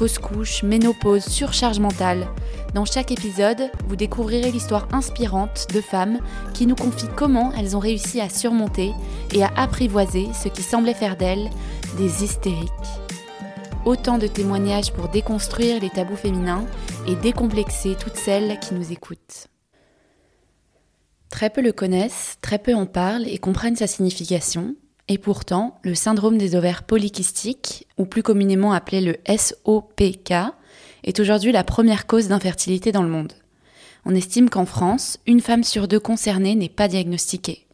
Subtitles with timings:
[0.00, 2.26] fausse couche, ménopause, surcharge mentale.
[2.72, 6.20] Dans chaque épisode, vous découvrirez l'histoire inspirante de femmes
[6.54, 8.94] qui nous confient comment elles ont réussi à surmonter
[9.34, 11.50] et à apprivoiser ce qui semblait faire d'elles
[11.98, 12.70] des hystériques.
[13.84, 16.64] Autant de témoignages pour déconstruire les tabous féminins
[17.06, 19.48] et décomplexer toutes celles qui nous écoutent.
[21.28, 24.76] Très peu le connaissent, très peu en parlent et comprennent sa signification,
[25.10, 30.32] et pourtant, le syndrome des ovaires polykystiques, ou plus communément appelé le SOPK,
[31.02, 33.32] est aujourd'hui la première cause d'infertilité dans le monde.
[34.04, 37.66] On estime qu'en France, une femme sur deux concernée n'est pas diagnostiquée.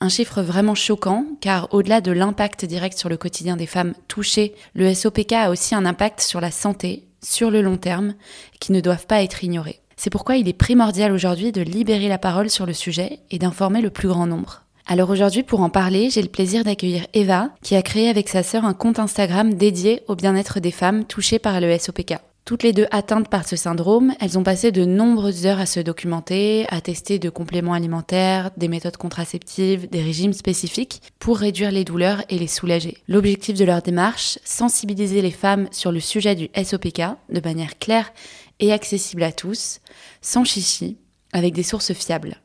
[0.00, 4.52] Un chiffre vraiment choquant, car au-delà de l'impact direct sur le quotidien des femmes touchées,
[4.74, 8.14] le SOPK a aussi un impact sur la santé, sur le long terme,
[8.58, 9.78] qui ne doivent pas être ignorés.
[9.96, 13.82] C'est pourquoi il est primordial aujourd'hui de libérer la parole sur le sujet et d'informer
[13.82, 14.61] le plus grand nombre.
[14.86, 18.42] Alors aujourd'hui, pour en parler, j'ai le plaisir d'accueillir Eva, qui a créé avec sa
[18.42, 22.16] sœur un compte Instagram dédié au bien-être des femmes touchées par le SOPK.
[22.44, 25.78] Toutes les deux atteintes par ce syndrome, elles ont passé de nombreuses heures à se
[25.78, 31.84] documenter, à tester de compléments alimentaires, des méthodes contraceptives, des régimes spécifiques pour réduire les
[31.84, 32.98] douleurs et les soulager.
[33.06, 38.12] L'objectif de leur démarche, sensibiliser les femmes sur le sujet du SOPK de manière claire
[38.58, 39.78] et accessible à tous,
[40.20, 40.96] sans chichi,
[41.32, 42.38] avec des sources fiables.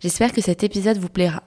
[0.00, 1.42] J'espère que cet épisode vous plaira.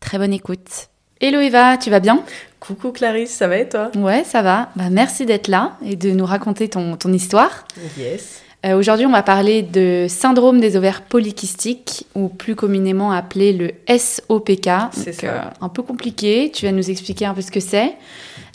[0.00, 0.88] Très bonne écoute.
[1.20, 2.22] Hello Eva, tu vas bien?
[2.60, 3.90] Coucou Clarisse, ça va et toi?
[3.96, 4.70] Ouais, ça va.
[4.76, 7.66] Bah, merci d'être là et de nous raconter ton, ton histoire.
[7.98, 8.42] Yes.
[8.66, 13.72] Euh, Aujourd'hui, on va parler de syndrome des ovaires polykystiques, ou plus communément appelé le
[13.88, 14.68] SOPK.
[14.92, 15.26] C'est ça.
[15.26, 16.50] euh, un peu compliqué.
[16.52, 17.94] Tu vas nous expliquer un peu ce que c'est.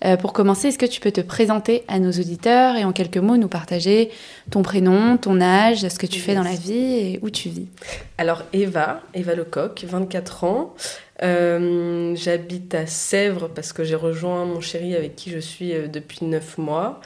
[0.05, 3.17] Euh, pour commencer, est-ce que tu peux te présenter à nos auditeurs et en quelques
[3.17, 4.11] mots nous partager
[4.51, 7.67] ton prénom, ton âge, ce que tu fais dans la vie et où tu vis?
[8.17, 10.73] Alors Eva, Eva Lecoq, 24 ans.
[11.21, 15.87] Euh, J'habite à Sèvres parce que j'ai rejoint mon chéri avec qui je suis euh,
[15.87, 17.01] depuis 9 mois.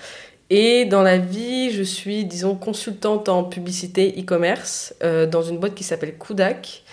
[0.50, 5.76] Et dans la vie, je suis, disons, consultante en publicité e-commerce euh, dans une boîte
[5.76, 6.84] qui s'appelle Kudak.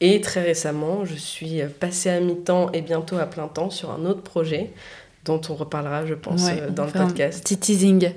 [0.00, 4.04] Et très récemment, je suis passée à mi-temps et bientôt à plein temps sur un
[4.04, 4.72] autre projet
[5.24, 7.42] dont on reparlera, je pense, Ouais, dans le un podcast.
[7.42, 8.10] Petit teasing.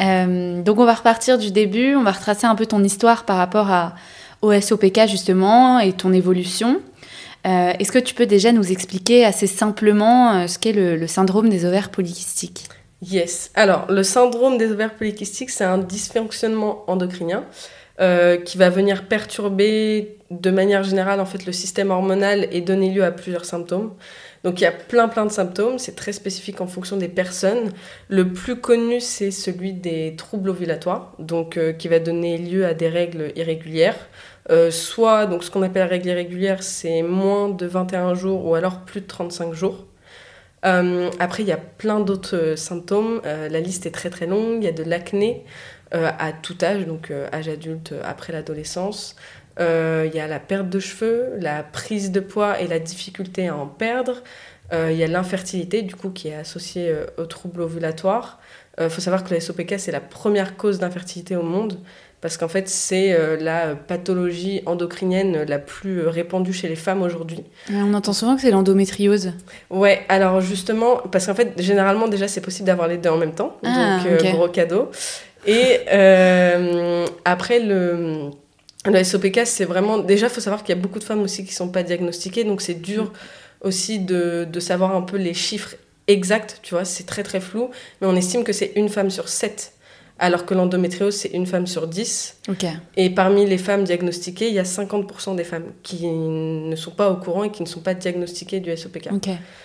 [0.00, 3.36] Euh, donc on va repartir du début, on va retracer un peu ton histoire par
[3.36, 3.94] rapport à,
[4.40, 6.80] au SOPK justement et ton évolution.
[7.46, 11.48] Euh, Est-ce que tu peux déjà nous expliquer assez simplement euh, ce qu'est le, syndrome
[11.48, 12.68] des ovaires polykystiques?
[13.02, 13.50] Yes.
[13.54, 17.44] Alors, le syndrome des ovaires polykystiques, c'est un dysfonctionnement endocrinien
[18.00, 22.90] euh, qui va venir perturber de manière générale en fait le système hormonal et donner
[22.90, 23.92] lieu à plusieurs symptômes.
[24.44, 27.70] Donc il y a plein plein de symptômes, c'est très spécifique en fonction des personnes.
[28.08, 32.88] Le plus connu c'est celui des troubles ovulatoires, donc qui va donner lieu à des
[32.88, 34.08] règles irrégulières.
[34.50, 38.80] Euh, soit donc ce qu'on appelle règles irrégulières, c'est moins de 21 jours ou alors
[38.80, 39.86] plus de 35 jours.
[40.64, 43.20] Euh, après, il y a plein d'autres euh, symptômes.
[43.24, 44.58] La liste est très très longue.
[44.62, 45.44] Il y a de l'acné
[45.94, 49.14] à tout âge, donc âge adulte après l'adolescence.
[49.58, 53.56] Il y a la perte de cheveux, la prise de poids et la difficulté à
[53.56, 54.22] en perdre.
[54.72, 58.40] Il y a l'infertilité, du coup, qui est associée aux troubles ovulatoires.
[58.80, 61.78] Il faut savoir que la SOPK, c'est la première cause d'infertilité au monde.
[62.22, 67.02] Parce qu'en fait, c'est euh, la pathologie endocrinienne la plus euh, répandue chez les femmes
[67.02, 67.42] aujourd'hui.
[67.68, 69.32] On entend souvent que c'est l'endométriose.
[69.70, 73.34] Ouais, alors justement, parce qu'en fait, généralement, déjà, c'est possible d'avoir les deux en même
[73.34, 73.56] temps.
[73.64, 74.92] Ah, donc, euh, gros cadeau.
[75.48, 75.80] Et
[77.24, 78.30] après, le,
[78.86, 79.98] le SOPK, c'est vraiment.
[79.98, 81.82] Déjà, il faut savoir qu'il y a beaucoup de femmes aussi qui ne sont pas
[81.82, 82.44] diagnostiquées.
[82.44, 83.12] Donc, c'est dur
[83.62, 85.74] aussi de, de savoir un peu les chiffres
[86.06, 86.60] exacts.
[86.62, 87.70] Tu vois, c'est très, très flou.
[88.00, 89.72] Mais on estime que c'est une femme sur sept.
[90.24, 92.36] Alors que l'endométriose, c'est une femme sur 10.
[92.48, 92.64] Ok.
[92.96, 97.10] Et parmi les femmes diagnostiquées, il y a 50% des femmes qui ne sont pas
[97.10, 99.08] au courant et qui ne sont pas diagnostiquées du SOPK.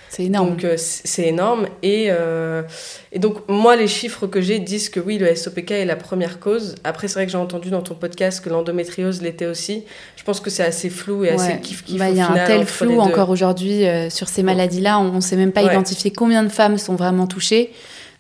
[0.09, 0.49] C'est énorme.
[0.49, 1.67] Donc euh, c'est énorme.
[1.83, 2.63] Et, euh,
[3.11, 6.39] et donc moi, les chiffres que j'ai disent que oui, le SOPK est la première
[6.39, 6.73] cause.
[6.83, 9.83] Après, c'est vrai que j'ai entendu dans ton podcast que l'endométriose l'était aussi.
[10.15, 12.65] Je pense que c'est assez flou et assez kiff-kiff Bah, Il y a un tel
[12.65, 14.97] flou encore aujourd'hui euh, sur ces maladies-là.
[14.97, 15.71] On ne sait même pas Ouais.
[15.73, 17.71] identifier combien de femmes sont vraiment touchées.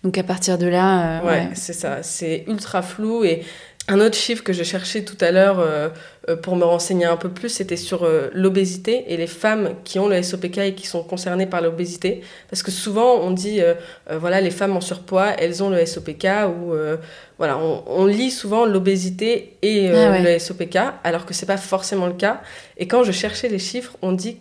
[0.07, 1.49] Donc à partir de là, euh, Ouais, ouais.
[1.53, 2.01] c'est ça.
[2.01, 3.43] C'est ultra flou et
[3.89, 5.89] Un autre chiffre que je cherchais tout à l'heure euh,
[6.29, 9.99] euh, pour me renseigner un peu plus, c'était sur euh, l'obésité et les femmes qui
[9.99, 12.21] ont le SOPK et qui sont concernées par l'obésité.
[12.49, 13.59] Parce que souvent, on dit,
[14.09, 16.73] voilà, les femmes en surpoids, elles ont le SOPK, ou
[17.37, 22.13] voilà, on, lit souvent l'obésité et ah le SOPK, alors que c'est pas forcément le
[22.13, 22.41] cas.
[22.77, 24.37] Et quand je cherchais les chiffres, on dit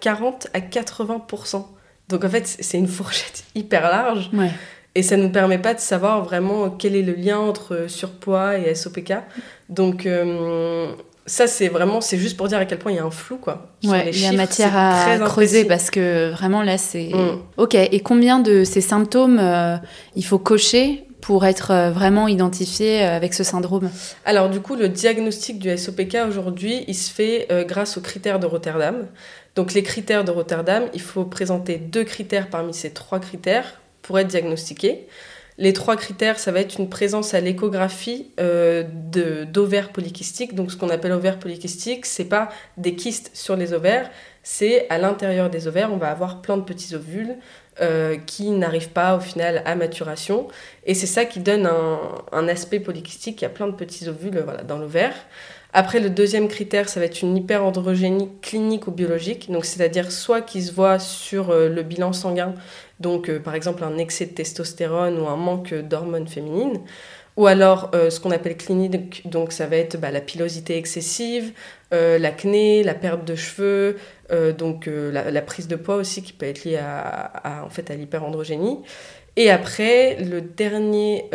[0.00, 1.64] 40 à 80%.
[2.08, 4.30] Donc en fait, c'est une fourchette hyper large.
[4.32, 4.50] Ouais.
[4.94, 8.58] Et ça ne nous permet pas de savoir vraiment quel est le lien entre surpoids
[8.58, 9.14] et SOPK.
[9.68, 10.90] Donc, euh,
[11.26, 13.36] ça, c'est vraiment, c'est juste pour dire à quel point il y a un flou,
[13.36, 13.68] quoi.
[13.84, 17.10] Ouais, il y a matière à creuser parce que vraiment là, c'est.
[17.12, 17.38] Mm.
[17.58, 19.76] Ok, et combien de ces symptômes euh,
[20.16, 23.90] il faut cocher pour être euh, vraiment identifié avec ce syndrome?
[24.24, 28.46] Alors du coup, le diagnostic du SOPK aujourd'hui, il se fait grâce aux critères de
[28.46, 29.06] Rotterdam.
[29.54, 34.18] Donc les critères de Rotterdam, il faut présenter deux critères parmi ces trois critères pour
[34.18, 35.06] être diagnostiqué.
[35.60, 38.84] Les trois critères, ça va être une présence à l'échographie euh,
[39.52, 40.54] d'ovaires polykystiques.
[40.54, 44.08] Donc, ce qu'on appelle ovaires polykystiques, c'est pas des kystes sur les ovaires,
[44.44, 47.36] c'est à l'intérieur des ovaires, on va avoir plein de petits ovules
[47.80, 50.46] euh, qui n'arrivent pas au final à maturation.
[50.86, 51.68] Et c'est ça qui donne
[52.32, 53.42] un, aspect polykystique.
[53.42, 55.14] Il y a plein de petits ovules voilà, dans l'ovaire.
[55.72, 60.40] Après, le deuxième critère, ça va être une hyperandrogénie clinique ou biologique, donc c'est-à-dire soit
[60.40, 62.54] qui se voit sur euh, le bilan sanguin,
[63.00, 66.80] donc euh, par exemple un excès de testostérone ou un manque d'hormones féminines,
[67.36, 71.52] ou alors euh, ce qu'on appelle clinique, donc ça va être bah, la pilosité excessive,
[71.90, 73.96] l'acné, la perte de cheveux,
[74.58, 78.80] donc la, prise de poids aussi qui peut être liée à, en fait, à l'hyperandrogénie.
[79.40, 81.30] Et après, le dernier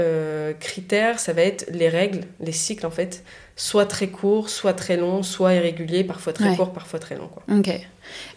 [0.59, 3.23] critère, ça va être les règles, les cycles en fait
[3.55, 7.27] soit très court, soit très long, soit irrégulier, parfois très court, parfois très long.
[7.27, 7.44] Quoi.
[7.55, 7.69] Ok.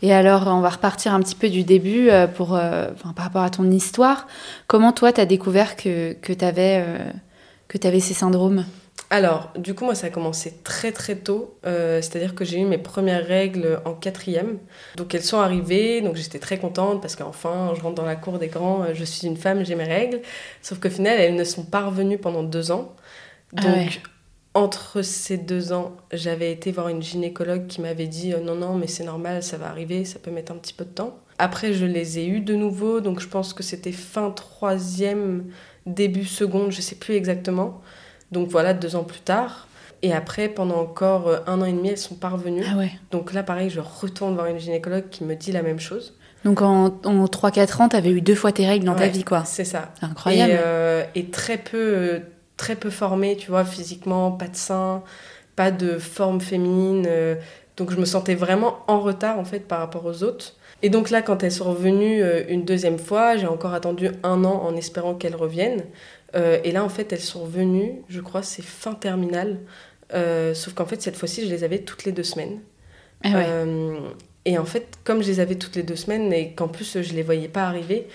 [0.02, 3.42] Et alors, on va repartir un petit peu du début euh, pour, euh, par rapport
[3.42, 4.26] à ton histoire.
[4.66, 8.64] Comment toi, tu as découvert que, que tu avais, euh, avais, ces syndromes?
[9.08, 11.58] Alors, du coup, moi, ça a commencé très très tôt.
[11.62, 14.58] C'est-à-dire que j'ai eu mes premières règles en quatrième.
[14.96, 16.00] Donc, elles sont arrivées.
[16.00, 18.92] Donc, j'étais très contente parce qu'enfin, je rentre dans la cour des grands.
[18.94, 20.20] Je suis une femme, j'ai mes règles.
[20.60, 22.96] Sauf qu'au final, elles ne sont pas revenues pendant deux ans.
[23.56, 24.00] Ah donc,
[24.56, 28.74] entre ces deux ans, j'avais été voir une gynécologue qui m'avait dit euh, non, non,
[28.74, 31.18] mais c'est normal, ça va arriver, ça peut mettre un petit peu de temps.
[31.36, 35.44] Après, je les ai eus de nouveau, donc je pense que c'était fin troisième,
[35.84, 37.82] début seconde, je sais plus exactement.
[38.32, 39.68] Donc voilà, deux ans plus tard.
[40.02, 42.64] Et après, pendant encore euh, un an et demi, elles sont parvenues.
[42.70, 42.92] Ah ouais.
[43.10, 46.14] Donc là, pareil, je retourne voir une gynécologue qui me dit la même chose.
[46.44, 49.24] Donc en, en 3-4 ans, tu avais eu deux fois tes règles dans ta vie,
[49.24, 49.44] quoi.
[49.44, 49.92] C'est ça.
[50.02, 50.52] Incroyable.
[50.52, 52.20] Et, euh, et très peu
[52.56, 55.02] très peu formée, tu vois, physiquement, pas de sein,
[55.56, 57.06] pas de forme féminine.
[57.08, 57.36] Euh,
[57.76, 60.54] donc je me sentais vraiment en retard en fait par rapport aux autres.
[60.82, 64.44] Et donc là, quand elles sont revenues euh, une deuxième fois, j'ai encore attendu un
[64.44, 65.82] an en espérant qu'elles reviennent.
[66.34, 69.58] Euh, et là, en fait, elles sont revenues, je crois, c'est fin terminale.
[70.10, 72.60] sauf qu'en fait, cette fois-ci, je les avais toutes les deux semaines.
[73.24, 73.46] Ah ouais.
[74.44, 77.14] et en fait, comme je les avais toutes les deux semaines et qu'en plus, je
[77.14, 78.06] les voyais pas arriver,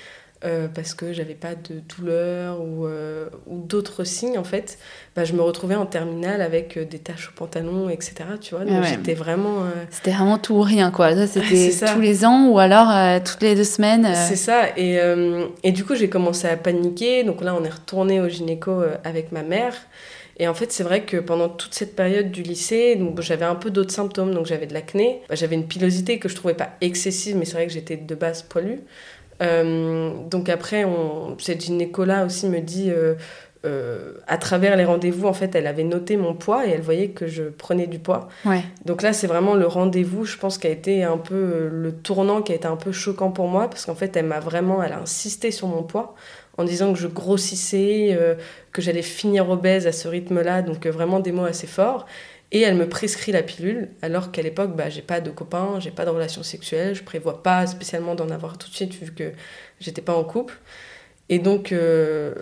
[0.43, 4.79] euh, parce que j'avais pas de douleur ou, euh, ou d'autres signes en fait,
[5.15, 8.15] bah, je me retrouvais en terminale avec euh, des taches au pantalon, etc.
[8.41, 9.65] Tu vois, donc j'étais vraiment.
[9.91, 11.15] C'était vraiment tout ou rien quoi.
[11.27, 14.07] C'était tous les ans ou alors toutes les deux semaines.
[14.15, 14.69] C'est ça.
[14.77, 14.99] Et,
[15.63, 17.23] et, du coup, j'ai commencé à paniquer.
[17.23, 19.75] Donc là, on est retourné au gynéco avec ma mère.
[20.38, 23.69] Et en fait, c'est vrai que pendant toute cette période du lycée, j'avais un peu
[23.69, 24.33] d'autres symptômes.
[24.33, 27.53] Donc j'avais de l'acné, bah, j'avais une pilosité que je trouvais pas excessive, mais c'est
[27.53, 28.79] vrai que j'étais de base poilue.
[29.41, 33.15] Euh, donc après, on, cette gynéco-là aussi me dit, euh,
[33.65, 37.10] euh, à travers les rendez-vous, en fait, elle avait noté mon poids et elle voyait
[37.10, 38.27] que je prenais du poids.
[38.45, 38.63] Ouais.
[38.86, 42.41] Donc là, c'est vraiment le rendez-vous, je pense, qui a été un peu le tournant,
[42.41, 44.93] qui a été un peu choquant pour moi, parce qu'en fait, elle m'a vraiment, elle
[44.93, 46.15] a insisté sur mon poids
[46.57, 48.19] en disant que je grossissais,
[48.74, 52.05] que j'allais finir obèse à ce rythme-là, donc vraiment des mots assez forts.
[52.53, 55.91] Et elle me prescrit la pilule, alors qu'à l'époque, bah, j'ai pas de copains, j'ai
[55.91, 59.31] pas de relations sexuelles, je prévois pas spécialement d'en avoir tout de suite vu que
[59.79, 60.60] j'étais pas en couple.
[61.29, 62.34] Et donc euh,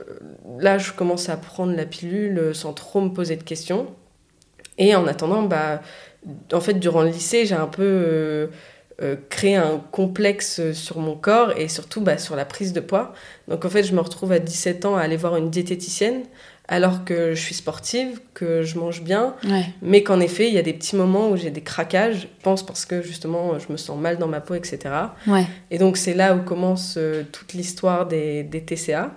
[0.58, 3.88] là, je commence à prendre la pilule sans trop me poser de questions.
[4.80, 5.82] Et en attendant, bah,
[6.52, 8.48] en fait, durant le lycée, j'ai un peu euh,
[9.04, 13.14] euh, créé un complexe sur mon corps et surtout bah, sur la prise de poids.
[13.48, 16.24] Donc en fait, je me retrouve à 17 ans à aller voir une diététicienne
[16.72, 19.34] alors que je suis sportive, que je mange bien,
[19.82, 22.64] mais qu'en effet, il y a des petits moments où j'ai des craquages, je pense
[22.64, 24.80] parce que justement, je me sens mal dans ma peau, etc.
[25.72, 29.12] Et donc, c'est là où commence euh, toute l'histoire des, TCA.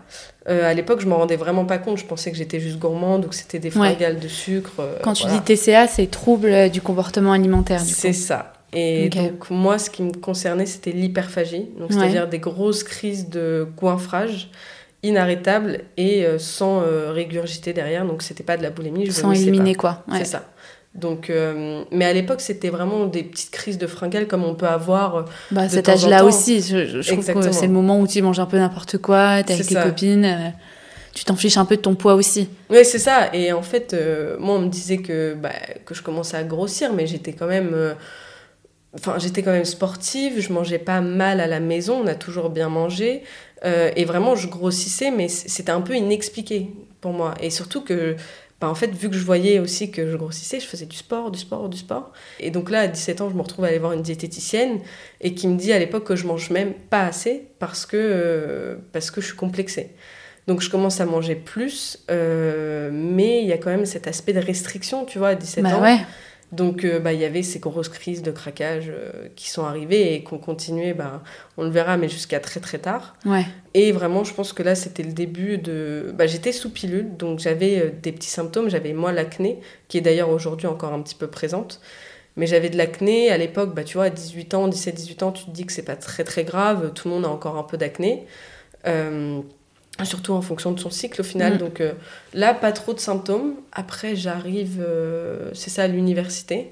[0.49, 3.27] Euh, à l'époque, je m'en rendais vraiment pas compte, je pensais que j'étais juste gourmande
[3.27, 4.73] ou que c'était des fringales de sucre.
[4.81, 8.55] Euh, Quand tu dis TCA, c'est trouble du comportement alimentaire, C'est ça.
[8.73, 13.69] Et donc, moi, ce qui me concernait, c'était l'hyperphagie, donc c'est-à-dire des grosses crises de
[13.77, 14.49] goinfrage
[15.03, 16.83] inarrêtable et sans
[17.13, 18.07] régurgiter derrière.
[18.07, 19.07] Donc c'était pas de la boulimie.
[19.07, 20.05] Je sans éliminer quoi.
[20.17, 20.45] C'est ça.
[20.95, 24.67] Donc, euh, mais à l'époque, c'était vraiment des petites crises de fringales comme on peut
[24.67, 25.17] avoir.
[25.17, 28.41] Euh, bah, cet âge-là aussi, je, je trouve que c'est le moment où tu manges
[28.41, 30.49] un peu n'importe quoi, t'es avec tes copines, euh,
[31.15, 32.51] tu t'en fiches un peu de ton poids aussi.
[32.69, 33.35] Oui, c'est ça.
[33.35, 33.97] Et en fait,
[34.39, 35.51] moi, on me disait que, bah,
[35.87, 37.75] que je commençais à grossir, mais j'étais quand même.
[38.95, 42.51] Enfin, j'étais quand même sportive, je mangeais pas mal à la maison, on a toujours
[42.51, 43.23] bien mangé.
[43.65, 47.35] Et vraiment, je grossissais, mais c'était un peu inexpliqué pour moi.
[47.41, 48.17] Et surtout que
[48.63, 51.33] bah, en fait, vu que je voyais aussi que je grossissais, je faisais du sport,
[51.33, 52.13] du sport, du sport.
[52.39, 54.79] Et donc là, à 17 ans, je me retrouve à aller voir une diététicienne
[55.21, 58.77] et qui me dit à l'époque que je mange même pas assez parce que, euh,
[58.93, 59.91] parce que je suis complexée.
[60.47, 64.33] Donc je commence à manger plus, euh, mais il y a quand même cet aspect
[64.33, 65.83] de restriction, tu vois, à 17 bah ans.
[65.83, 65.99] Ouais.
[66.53, 70.15] Donc, euh, bah, il y avait ces grosses crises de craquage euh, qui sont arrivées
[70.15, 71.23] et qu'on continuait, bah,
[71.57, 73.17] on le verra, mais jusqu'à très très tard.
[73.25, 73.47] Ouais.
[73.73, 76.15] Et vraiment, je pense que là, c'était le début de.
[76.15, 78.69] Bah, J'étais sous pilule, donc j'avais euh, des petits symptômes.
[78.69, 81.81] J'avais, moi, l'acné, qui est d'ailleurs aujourd'hui encore un petit peu présente.
[82.37, 85.47] Mais j'avais de l'acné à l'époque, bah, tu vois, à 18 ans, 17-18 ans, tu
[85.47, 87.77] te dis que c'est pas très très grave, tout le monde a encore un peu
[87.77, 88.27] d'acné
[90.05, 91.55] surtout en fonction de son cycle au final.
[91.55, 91.59] Mm.
[91.59, 91.93] Donc euh,
[92.35, 93.55] là, pas trop de symptômes.
[93.73, 96.71] Après, j'arrive, euh, c'est ça, à l'université.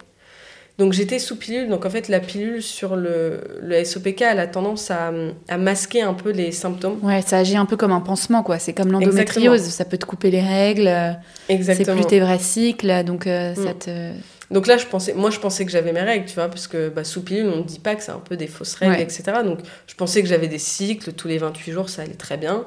[0.78, 1.68] Donc j'étais sous pilule.
[1.68, 5.12] Donc en fait, la pilule sur le, le SOPK, elle a tendance à,
[5.48, 6.98] à, masquer un peu les symptômes.
[7.02, 8.58] Ouais, ça agit un peu comme un pansement, quoi.
[8.58, 9.60] C'est comme l'endométriose.
[9.60, 11.18] Ça peut te couper les règles.
[11.50, 11.96] Exactement.
[11.96, 13.04] C'est plus tes vrais cycles.
[13.04, 13.78] Donc euh, ça mm.
[13.78, 14.12] te...
[14.50, 16.88] Donc là, je pensais, moi, je pensais que j'avais mes règles, tu vois, parce que
[16.88, 19.22] bah, sous pilule, on ne dit pas que c'est un peu des fausses règles, etc.
[19.44, 22.64] Donc je pensais que j'avais des cycles tous les 28 jours, ça allait très bien.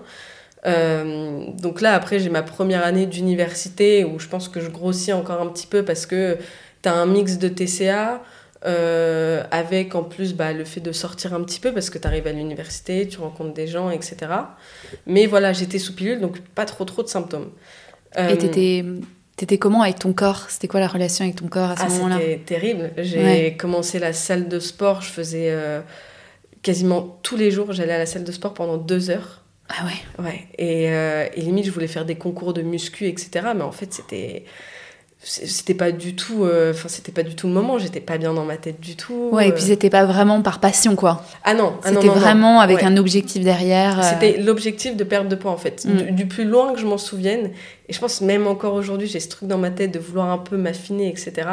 [0.65, 5.13] Euh, donc là, après, j'ai ma première année d'université où je pense que je grossis
[5.13, 6.37] encore un petit peu parce que
[6.81, 8.21] tu as un mix de TCA.
[8.65, 12.07] Euh, avec en plus bah, le fait de sortir un petit peu parce que tu
[12.07, 14.15] arrives à l'université, tu rencontres des gens, etc.
[15.05, 17.49] Mais voilà, j'étais sous pilule, donc pas trop trop de symptômes.
[18.17, 18.85] Euh, Et t'étais,
[19.35, 20.45] t'étais comment avec ton corps?
[20.47, 22.19] C'était quoi la relation avec ton corps à ce ah, moment-là?
[22.21, 22.91] C'était terrible.
[22.99, 25.53] J'ai commencé la salle de sport, je faisais
[26.61, 29.42] quasiment tous les jours, j'allais à la salle de sport pendant deux heures.
[29.77, 30.47] Ah ouais Ouais.
[30.57, 33.47] Et, euh, et, limite, je voulais faire des concours de muscu, etc.
[33.55, 34.45] Mais en fait, c'était
[35.23, 38.33] c'était pas du tout euh, enfin c'était pas du tout le moment j'étais pas bien
[38.33, 41.53] dans ma tête du tout ouais et puis c'était pas vraiment par passion quoi ah
[41.53, 44.03] non ah c'était vraiment avec un objectif derrière euh.
[44.03, 46.13] c'était l'objectif de perte de poids en fait mm.
[46.13, 47.51] du, plus loin que je m'en souvienne
[47.87, 50.39] et je pense même encore aujourd'hui j'ai ce truc dans ma tête de vouloir un
[50.39, 51.47] peu m'affiner etc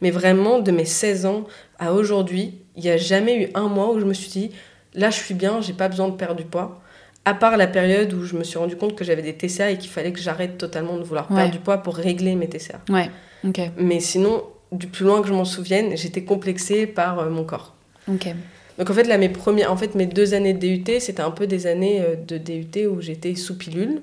[0.00, 1.44] mais vraiment de mes 16 ans
[1.78, 4.50] à aujourd'hui il y a jamais eu un mois où je me suis dit
[4.94, 6.81] là je suis bien j'ai pas besoin de perdre du poids
[7.24, 9.78] à part la période où je me suis rendu compte que j'avais des TCA et
[9.78, 12.80] qu'il fallait que j'arrête totalement de vouloir perdre du poids pour régler mes TCA.
[12.88, 13.10] Ouais.
[13.76, 17.74] Mais sinon, du plus loin que je m'en souvienne, j'étais complexée par euh, mon corps.
[18.08, 18.28] Ok.
[18.78, 21.30] Donc en fait, là, mes, premiers, en fait, mes deux années de DUT, c'était un
[21.30, 24.02] peu des années euh, de DUT où j'étais sous pilule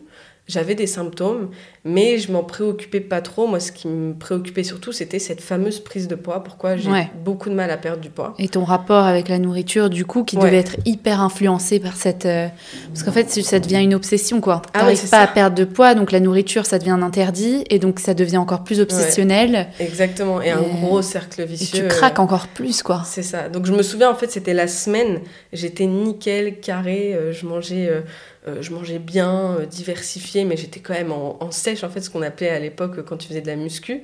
[0.49, 1.49] j'avais des symptômes,
[1.85, 3.45] mais je m'en préoccupais pas trop.
[3.45, 6.43] Moi, ce qui me préoccupait surtout, c'était cette fameuse prise de poids.
[6.43, 6.89] Pourquoi j'ai
[7.23, 8.33] beaucoup de mal à perdre du poids.
[8.39, 12.25] Et ton rapport avec la nourriture, du coup, qui devait être hyper influencé par cette.
[12.25, 12.47] Euh,
[12.87, 14.63] parce qu'en fait, ça devient une obsession, quoi.
[14.73, 17.63] Tu n'arrives ah pas à perdre de poids, donc la nourriture, ça devient un interdit,
[17.69, 19.67] et donc ça devient encore plus obsessionnel.
[19.79, 21.85] Exactement, et, un gros cercle vicieux.
[21.85, 23.03] Et tu craques encore plus, quoi.
[23.05, 23.49] C'est ça.
[23.49, 25.21] Donc je me souviens, en fait, c'était la semaine,
[25.53, 27.87] j'étais nickel, carré, euh, je mangeais.
[27.87, 28.01] Euh, euh,
[28.47, 32.21] je mangeais bien, euh, diversifié, mais j'étais quand même en, sèche, en fait, ce qu'on
[32.21, 34.03] appelait à l'époque quand tu faisais de la muscu.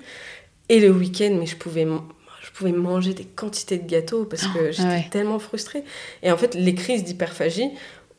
[0.70, 1.86] Et le week-end, mais je pouvais,
[2.42, 5.84] je pouvais manger des quantités de gâteaux parce que oh, j'étais tellement frustrée.
[6.24, 7.72] Et en fait, les crises d'hyperphagie,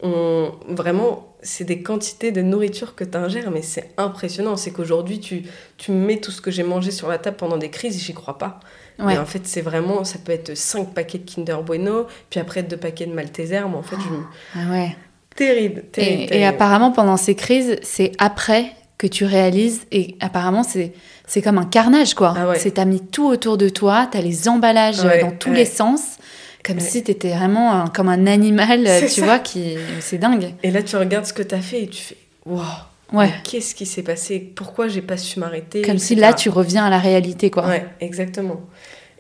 [0.03, 4.57] vraiment, c'est des quantités de nourriture que tu ingères, mais c'est impressionnant.
[4.57, 5.43] C'est qu'aujourd'hui, tu,
[5.77, 8.39] tu mets tout ce que j'ai mangé sur la table pendant des crises, j'y crois
[8.39, 8.61] pas.
[8.99, 12.63] Mais en fait, c'est vraiment, ça peut être 5 paquets de Kinder Bueno, puis après
[12.63, 14.59] 2 paquets de Malteser, mais en fait, je...
[14.59, 14.97] Ah ouais.
[15.37, 20.93] Terrible, terrible, et, apparemment, pendant ces crises, c'est après que tu réalises, et apparemment, c'est,
[21.27, 22.35] c'est comme un carnage, quoi.
[22.37, 26.01] Ah C'est t'as mis tout autour de toi, t'as les emballages dans tous les sens,
[26.65, 29.77] comme si t'étais vraiment comme un animal, tu vois, qui...
[30.01, 30.55] C'est dingue.
[30.63, 32.17] Et là, tu regardes ce que t'as fait et tu fais,
[32.47, 32.63] waouh
[33.13, 33.31] Ouais.
[33.45, 34.41] Qu'est-ce qui s'est passé?
[34.41, 35.83] Pourquoi j'ai pas su m'arrêter?
[35.83, 37.67] Comme si là, tu reviens à la réalité, quoi.
[37.67, 38.61] Ouais, exactement.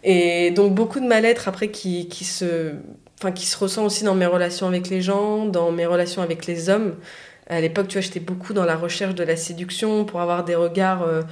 [0.02, 2.74] Et donc, beaucoup de mal-être après qui, qui se
[3.18, 6.46] enfin qui se ressent aussi dans mes relations avec les gens, dans mes relations avec
[6.46, 6.94] les hommes.
[7.48, 10.56] À l'époque, tu vois, j'étais beaucoup dans la recherche de la séduction pour avoir des
[10.56, 11.22] regards euh,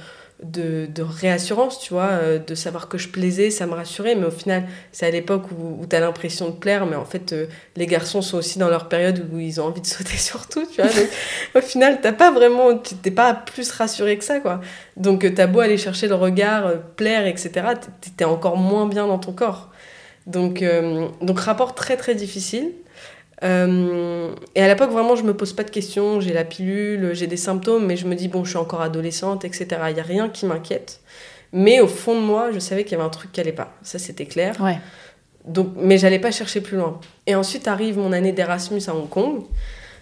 [0.41, 4.15] de, réassurance, tu vois, euh, de savoir que je plaisais, ça me rassurait.
[4.15, 4.63] Mais au final,
[4.93, 7.85] c'est à l'époque où, où tu as l'impression de plaire, mais en fait, euh, les
[7.85, 10.81] garçons sont aussi dans leur période où ils ont envie de sauter sur tout, tu
[10.81, 10.91] vois.
[11.53, 14.61] Au final, t'as pas vraiment, t'es pas plus rassuré que ça, quoi.
[14.95, 17.51] Donc, t'as beau aller chercher le regard, plaire, etc.,
[18.15, 19.69] t'es encore moins bien dans ton corps.
[20.27, 22.71] Donc, euh, donc rapport très très difficile.
[23.43, 26.19] Euh, et à l'époque, vraiment, je me pose pas de questions.
[26.19, 29.45] J'ai la pilule, j'ai des symptômes, mais je me dis, bon, je suis encore adolescente,
[29.45, 29.67] etc.
[29.89, 31.01] Il n'y a rien qui m'inquiète.
[31.51, 33.73] Mais au fond de moi, je savais qu'il y avait un truc qui allait pas.
[33.81, 34.59] Ça, c'était clair.
[34.61, 34.77] Ouais.
[35.45, 36.99] Donc, mais j'allais pas chercher plus loin.
[37.27, 39.43] Et ensuite arrive mon année d'Erasmus à Hong Kong,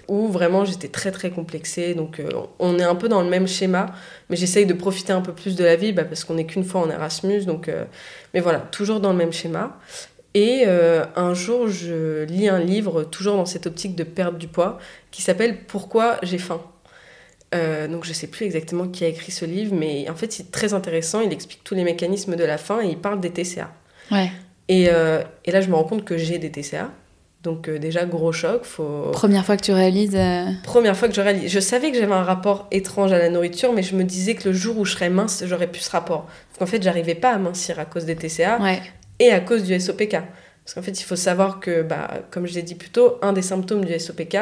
[0.08, 1.96] où vraiment j'étais très très complexée.
[1.96, 3.88] Donc, euh, on est un peu dans le même schéma,
[4.30, 6.64] mais j'essaye de profiter un peu plus de la vie bah, parce qu'on n'est qu'une
[6.64, 7.46] fois en Erasmus.
[7.46, 7.84] Donc, euh,
[8.34, 9.78] mais voilà, toujours dans le même schéma.
[10.34, 14.48] Et euh, un jour, je lis un livre, toujours dans cette optique de perdre du
[14.48, 14.80] poids,
[15.12, 16.62] qui s'appelle Pourquoi j'ai faim.
[17.54, 20.50] Euh, donc je sais plus exactement qui a écrit ce livre, mais en fait c'est
[20.50, 21.22] très intéressant.
[21.22, 23.70] Il explique tous les mécanismes de la faim et il parle des TCA.
[24.12, 24.32] Ouais.
[24.70, 26.90] Et, euh, et là je me rends compte que j'ai des TCA.
[27.44, 28.64] Donc déjà gros choc.
[28.64, 29.12] Faut...
[29.12, 30.18] Première fois que tu réalises.
[30.64, 31.52] Première fois que je réalise.
[31.52, 34.50] Je savais que j'avais un rapport étrange à la nourriture, mais je me disais que
[34.50, 36.24] le jour où je serais mince, j'aurais plus ce rapport.
[36.24, 38.82] Parce qu'en fait j'arrivais pas à mincir à cause des TCA Ouais.
[39.26, 40.12] Et à cause du SOPK.
[40.66, 43.34] Parce qu'en fait, il faut savoir que, bah, comme je l'ai dit plus tôt, un
[43.34, 44.38] des symptômes du SOPK,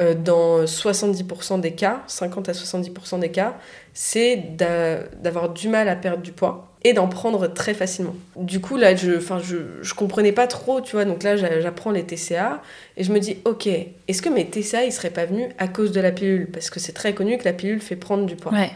[0.00, 3.58] euh, dans 70% des cas, 50 à 70% des cas,
[3.92, 8.14] c'est d'a- d'avoir du mal à perdre du poids et d'en prendre très facilement.
[8.36, 11.90] Du coup, là, je, je, je comprenais pas trop, tu vois, donc là, j'a- j'apprends
[11.90, 12.62] les TCA
[12.96, 13.66] et je me dis, ok,
[14.08, 16.50] est-ce que mes TCA, ils seraient pas venus à cause de la pilule?
[16.50, 18.52] Parce que c'est très connu que la pilule fait prendre du poids.
[18.52, 18.70] Ouais.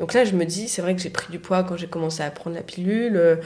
[0.00, 2.22] Donc là, je me dis, c'est vrai que j'ai pris du poids quand j'ai commencé
[2.24, 3.16] à prendre la pilule.
[3.16, 3.36] euh,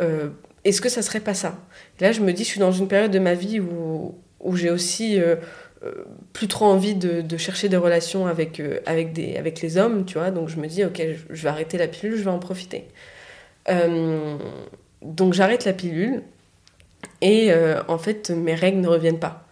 [0.00, 0.28] euh,
[0.68, 1.58] Est-ce que ça serait pas ça?
[1.98, 4.56] Et Là, je me dis, je suis dans une période de ma vie où, où
[4.56, 5.36] j'ai aussi euh,
[5.82, 5.92] euh,
[6.32, 10.04] plus trop envie de, de chercher des relations avec, euh, avec, des, avec les hommes,
[10.04, 10.30] tu vois.
[10.30, 12.86] Donc je me dis, ok, je, je vais arrêter la pilule, je vais en profiter.
[13.68, 14.36] Euh,
[15.02, 16.22] donc j'arrête la pilule
[17.20, 17.52] et
[17.88, 19.48] en fait, mes règles ne reviennent pas.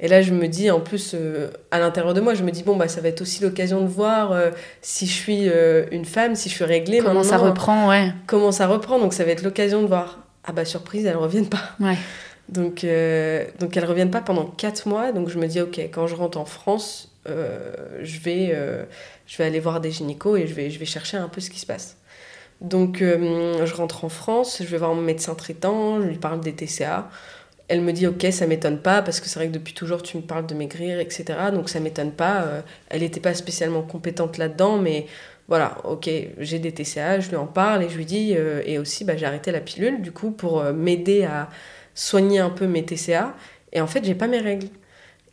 [0.00, 2.64] Et là, je me dis, en plus, euh, à l'intérieur de moi, je me dis,
[2.64, 4.50] bon, bah, ça va être aussi l'occasion de voir euh,
[4.82, 6.98] si je suis euh, une femme, si je suis réglée.
[6.98, 8.12] Comment ça reprend, ouais.
[8.26, 8.98] Comment ça reprend.
[8.98, 10.23] Donc, ça va être l'occasion de voir.
[10.44, 11.70] Ah, bah, surprise, elles reviennent pas.
[11.80, 11.96] Ouais.
[12.48, 15.12] Donc, euh, donc elles reviennent pas pendant 4 mois.
[15.12, 17.72] Donc, je me dis, ok, quand je rentre en France, euh,
[18.02, 18.84] je, vais, euh,
[19.26, 21.50] je vais aller voir des gynécos et je vais, je vais chercher un peu ce
[21.50, 21.96] qui se passe.
[22.60, 26.40] Donc, euh, je rentre en France, je vais voir mon médecin traitant, je lui parle
[26.40, 27.08] des TCA.
[27.68, 30.18] Elle me dit, ok, ça m'étonne pas, parce que c'est vrai que depuis toujours, tu
[30.18, 31.24] me parles de maigrir, etc.
[31.52, 32.46] Donc, ça m'étonne pas.
[32.90, 35.06] Elle n'était pas spécialement compétente là-dedans, mais
[35.48, 38.78] voilà, ok, j'ai des TCA, je lui en parle et je lui dis, euh, et
[38.78, 41.48] aussi, bah, j'ai arrêté la pilule, du coup, pour euh, m'aider à
[41.94, 43.34] soigner un peu mes TCA.
[43.72, 44.68] Et en fait, j'ai pas mes règles.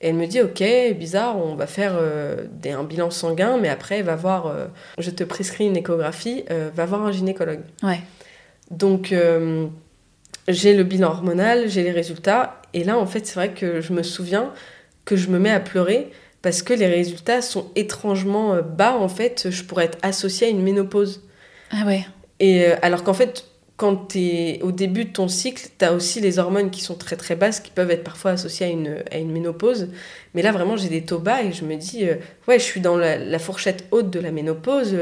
[0.02, 0.64] Et elle me dit, ok,
[0.98, 4.54] bizarre, on va faire euh, des- un bilan sanguin, mais après, va voir,
[4.98, 6.44] je te prescris une échographie,
[6.76, 7.62] va voir un gynécologue.
[7.84, 8.00] Ouais.
[8.72, 9.14] Donc,
[10.48, 12.62] j'ai le bilan hormonal, j'ai les résultats.
[12.74, 14.52] Et là, en fait, c'est vrai que je me souviens
[15.06, 16.10] que je me mets à pleurer
[16.42, 18.98] parce que les résultats sont étrangement euh, bas.
[18.98, 21.22] En fait, je pourrais être associée à une ménopause.
[21.72, 22.06] Ah ouais.
[22.40, 23.46] Et euh, alors qu'en fait,
[23.78, 26.96] quand tu es au début de ton cycle, tu as aussi les hormones qui sont
[26.96, 29.90] très très basses, qui peuvent être parfois associées à une, à une ménopause.
[30.36, 32.16] Mais là, vraiment, j'ai des taux bas et je me dis, euh,
[32.48, 34.96] ouais, je suis dans la, la fourchette haute de la ménopause.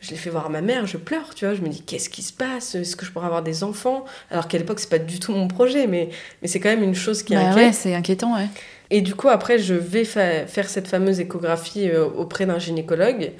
[0.00, 1.54] Je l'ai fait voir à ma mère, je pleure, tu vois.
[1.54, 2.74] Je me dis, qu'est-ce qui se passe?
[2.74, 4.04] Est-ce que je pourrais avoir des enfants?
[4.30, 6.08] Alors qu'à l'époque, c'est pas du tout mon projet, mais,
[6.40, 7.66] mais c'est quand même une chose qui Bah inquiète.
[7.66, 8.46] ouais, c'est inquiétant, ouais.
[8.90, 13.32] Et du coup, après, je vais fa- faire cette fameuse échographie euh, auprès d'un gynécologue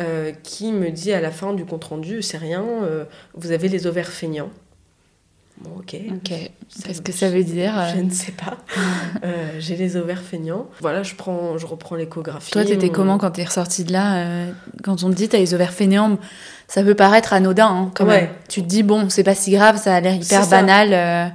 [0.00, 3.86] euh, qui me dit à la fin du compte-rendu, c'est rien, euh, vous avez les
[3.86, 4.50] ovaires feignants.
[5.58, 5.94] Bon, ok.
[6.16, 6.32] Ok.
[6.68, 8.56] Ça Qu'est-ce que ça veut dire Je ne sais pas.
[9.60, 10.66] J'ai les ovaires feignants.
[10.80, 12.50] Voilà, je, prends, je reprends l'échographie.
[12.50, 14.46] Toi, t'étais Mon- comment quand t'es ressortie de là
[14.82, 16.18] Quand on te dit t'as les ovaires fainéants,
[16.66, 18.22] ça peut paraître anodin, hein, quand Ouais.
[18.22, 18.30] même.
[18.48, 21.32] Tu te dis, bon, c'est pas si grave, ça a l'air hyper banal.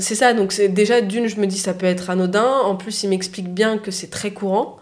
[0.00, 2.60] C'est ça, donc c'est déjà d'une, je me dis ça peut être anodin.
[2.64, 4.76] En plus, il m'explique bien que c'est très courant.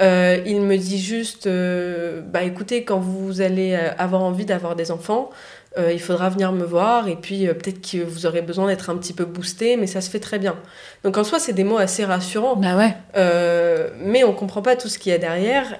[0.00, 4.76] Euh, il me dit juste, euh, bah écoutez, quand vous allez euh, avoir envie d'avoir
[4.76, 5.30] des enfants,
[5.76, 8.96] euh, il faudra venir me voir et puis peut-être que vous aurez besoin d'être un
[8.96, 10.56] petit peu boosté, mais ça se fait très bien.
[11.02, 12.56] Donc en soi, c'est des mots assez rassurants.
[12.56, 12.94] Bah ouais.
[14.04, 15.78] Mais on comprend pas tout ce qu'il y a derrière.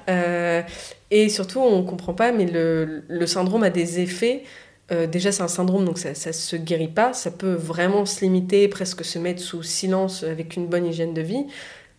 [1.10, 4.42] et surtout, on comprend pas, mais le, le syndrome a des effets.
[4.90, 7.12] Euh, déjà, c'est un syndrome, donc ça, ça se guérit pas.
[7.12, 11.22] Ça peut vraiment se limiter, presque se mettre sous silence avec une bonne hygiène de
[11.22, 11.46] vie.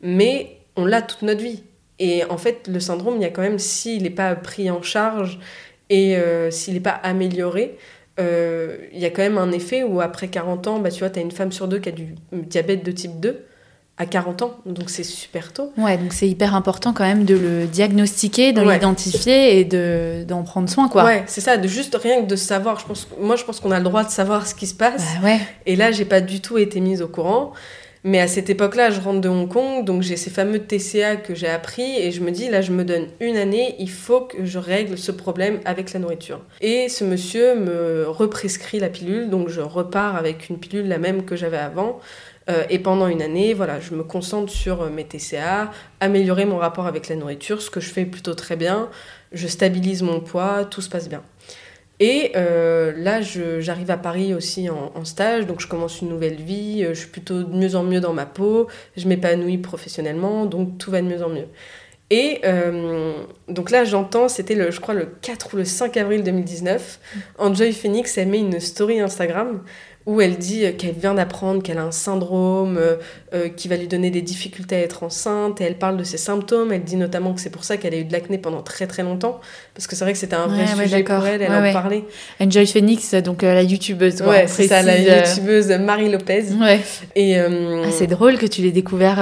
[0.02, 1.64] Mais on l'a toute notre vie.
[2.00, 4.82] Et en fait, le syndrome, il y a quand même, s'il n'est pas pris en
[4.82, 5.40] charge
[5.90, 7.78] et euh, s'il n'est pas amélioré,
[8.20, 11.10] euh, il y a quand même un effet où après 40 ans, bah, tu vois,
[11.10, 13.46] tu as une femme sur deux qui a du diabète de type 2
[14.00, 14.58] à 40 ans.
[14.66, 15.72] Donc c'est super tôt.
[15.78, 18.76] Ouais, donc c'est hyper important quand même de le diagnostiquer, de Ouais.
[18.76, 21.04] l'identifier et de d'en prendre soin, quoi.
[21.04, 22.80] Ouais, c'est ça, de juste rien que de savoir.
[22.80, 25.04] Je pense, moi, je pense qu'on a le droit de savoir ce qui se passe.
[25.22, 25.40] Bah ouais.
[25.66, 27.52] Et là, j'ai pas du tout été mise au courant.
[28.06, 31.36] Mais à cette époque-là, je rentre de Hong Kong, donc j'ai ces fameux TCA que
[31.36, 34.46] j'ai appris, et je me dis, là, je me donne une année, il faut que
[34.46, 36.40] je règle ce problème avec la nourriture.
[36.62, 41.26] Et ce monsieur me represcrit la pilule, donc je repars avec une pilule la même
[41.26, 42.00] que j'avais avant.
[42.50, 46.58] Euh, et pendant une année, voilà, je me concentre sur euh, mes TCA, améliorer mon
[46.58, 48.90] rapport avec la nourriture, ce que je fais plutôt très bien.
[49.32, 51.22] Je stabilise mon poids, tout se passe bien.
[52.00, 56.86] Et euh, là, j'arrive à Paris aussi en, stage, donc je commence une nouvelle vie,
[56.88, 60.92] je suis plutôt de mieux en mieux dans ma peau, je m'épanouis professionnellement, donc tout
[60.92, 61.48] va de mieux en mieux.
[62.10, 62.42] Et
[63.50, 67.02] donc là, j'entends, c'était le, je crois le 4 ou le 5 avril 2019,
[67.38, 69.62] Enjoy Phoenix, elle met une story Instagram
[70.10, 72.96] où elle dit qu'elle vient d'apprendre qu'elle a un syndrome euh,
[73.36, 76.18] euh, qui va lui donner des difficultés à être enceinte et elle parle de ses
[76.18, 76.74] symptômes.
[76.74, 79.04] Elle dit notamment que c'est pour ça qu'elle a eu de l'acné pendant très très
[79.04, 79.40] longtemps
[79.76, 82.06] parce que c'est vrai que c'était un vrai sujet pour elle, elle en parlait.
[82.42, 84.24] Enjoy Phoenix, donc la youtubeuse.
[84.24, 86.46] Ouais, c'est ça, la youtubeuse Marie Lopez.
[86.60, 86.80] Ouais.
[87.16, 89.20] Et ah, c'est drôle que tu l'aies découvert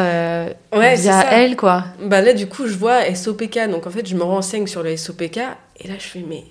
[0.73, 1.83] ouais, via elle, quoi.
[2.01, 4.95] Bah là, du coup, je vois SOPK, donc en fait, je me renseigne sur le
[4.95, 5.37] SOPK
[5.81, 6.45] et là, je fais mais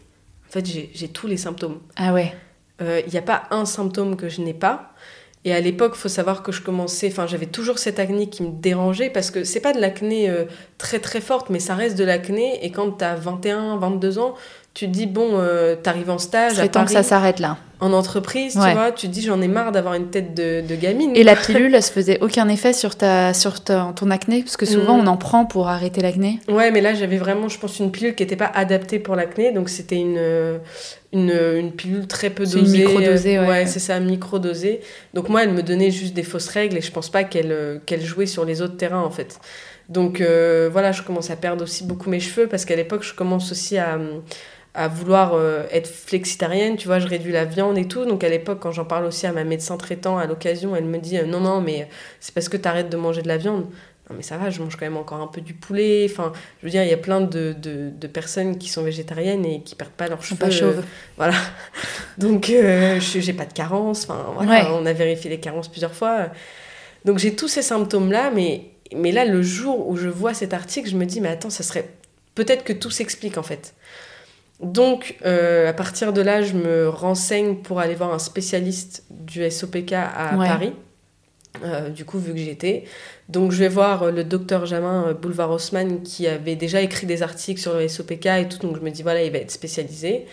[0.46, 1.78] en fait, j'ai tous les symptômes.
[1.96, 2.34] Ah ouais
[2.80, 4.92] il euh, n'y a pas un symptôme que je n'ai pas.
[5.44, 8.50] Et à l'époque, faut savoir que je commençais, enfin, j'avais toujours cette acné qui me
[8.50, 10.44] dérangeait parce que c'est pas de l'acné euh,
[10.76, 12.64] très très forte, mais ça reste de l'acné.
[12.64, 14.34] Et quand tu as 21, 22 ans,
[14.76, 16.52] tu te dis, bon, euh, t'arrives en stage.
[16.56, 17.56] C'est temps que ça s'arrête là.
[17.80, 20.74] En entreprise, tu vois, tu te dis, j'en ai marre d'avoir une tête de, de,
[20.74, 21.12] gamine.
[21.14, 24.42] Et la pilule, elle se faisait aucun effet sur, ta, sur ton acné?
[24.42, 25.00] Parce que souvent, mm.
[25.00, 26.40] on en prend pour arrêter l'acné.
[26.48, 29.50] Ouais, mais là, j'avais vraiment, je pense, une pilule qui n'était pas adaptée pour l'acné.
[29.50, 30.20] Donc, c'était une,
[31.14, 32.82] une, une, pilule très peu dosée.
[32.82, 33.48] Une micro-dosée, ouais.
[33.48, 34.80] ouais c'est ça, micro-dosée.
[35.14, 38.04] Donc, moi, elle me donnait juste des fausses règles et je pense pas qu'elle qu'elle
[38.04, 39.38] jouait sur les autres terrains, en fait.
[39.88, 43.14] Donc, euh, voilà, je commence à perdre aussi beaucoup mes cheveux parce qu'à l'époque, je
[43.14, 43.98] commence aussi à à
[44.88, 48.04] vouloir euh, être flexitarienne, tu vois, je réduis la viande et tout.
[48.04, 50.98] Donc à l'époque, quand j'en parle aussi à ma médecin traitant à l'occasion, elle me
[50.98, 51.88] dit euh, non, non, mais
[52.20, 53.64] c'est parce que tu arrêtes de manger de la viande.
[54.08, 56.06] Non, mais ça va, je mange quand même encore un peu du poulet.
[56.08, 59.44] Enfin, je veux dire, il y a plein de, de, de, personnes qui sont végétariennes
[59.44, 60.38] et qui perdent pas leurs cheveux.
[60.38, 60.84] Pas chauves.
[61.16, 61.34] voilà.
[62.18, 64.04] Donc, euh, je j'ai pas de carence.
[64.04, 66.28] Enfin, voilà, on a vérifié les carences plusieurs fois.
[67.04, 70.88] Donc, j'ai tous ces symptômes-là, mais, mais là, le jour où je vois cet article,
[70.88, 71.88] je me dis, mais attends, ça serait.
[72.36, 73.74] Peut-être que tout s'explique en fait.
[74.60, 79.50] Donc, euh, à partir de là, je me renseigne pour aller voir un spécialiste du
[79.50, 80.72] SOPK à Paris.
[81.64, 82.84] Euh, du coup, vu que j'étais.
[83.30, 87.22] Donc, je vais voir euh, le docteur Jamin Boulevard Haussmann qui avait déjà écrit des
[87.22, 88.58] articles sur le SOPK et tout.
[88.58, 90.26] Donc, je me dis, voilà, il va être spécialisé.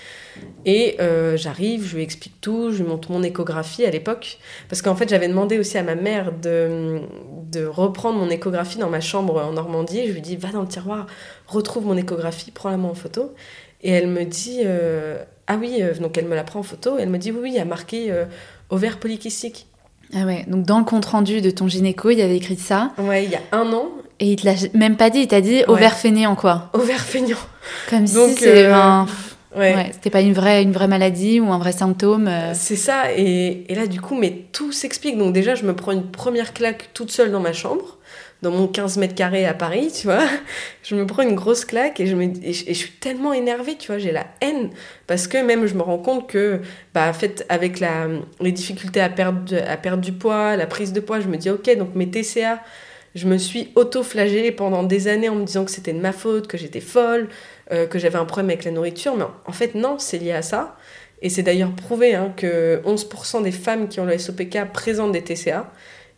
[0.66, 0.98] Et
[1.36, 4.38] j'arrive, je lui explique tout, je lui montre mon échographie à l'époque.
[4.68, 7.02] Parce qu'en fait, j'avais demandé aussi à ma mère de,
[7.52, 10.08] de reprendre mon échographie dans ma chambre en Normandie.
[10.08, 11.08] Je lui dis, va dans le tiroir,
[11.48, 13.34] retrouve mon échographie, prends-la moi en photo.
[13.84, 15.18] Et elle me dit euh,
[15.48, 17.40] Ah oui, euh, donc elle me la prend en photo, et elle me dit Oui,
[17.44, 18.26] oui, il y a marqué euh,
[18.70, 19.68] ovaire polykystique.
[20.16, 22.92] Ah ouais, donc dans le compte rendu de ton gynéco, il y avait écrit ça.
[22.98, 23.90] Ouais, il y a un an.
[24.20, 26.70] Et il te l'a même pas dit, il t'a dit ovaire fainéant quoi.
[26.74, 27.38] Ovaire fainéant.
[27.90, 29.06] Comme si c'était un.
[29.56, 29.92] Ouais.
[29.92, 32.28] c'était pas une vraie, une vraie maladie ou un vrai symptôme.
[32.56, 35.16] C'est ça, et, et, là du coup, mais tout s'explique.
[35.16, 38.00] Donc déjà, je me prends une première claque toute seule dans ma chambre
[38.44, 40.24] dans mon 15 mètres carrés à Paris, tu vois.
[40.84, 44.28] Je me prends une grosse claque et je, suis tellement énervée, tu vois, j'ai la
[44.42, 44.70] haine.
[45.08, 46.60] Parce que même je me rends compte que,
[46.94, 47.82] bah, en avec
[48.42, 51.50] les difficultés à perdre, à perdre du poids, la prise de poids, je me dis,
[51.50, 52.62] ok, donc mes TCA,
[53.16, 56.48] je me suis auto-flagellée pendant des années en me disant que c'était de ma faute,
[56.48, 57.30] que j'étais folle,
[57.72, 59.16] euh, que j'avais un problème avec la nourriture.
[59.16, 60.76] Mais en fait, non, c'est lié à ça.
[61.22, 65.24] Et c'est d'ailleurs prouvé hein, que 11% des femmes qui ont le SOPK présentent des
[65.24, 65.72] TCA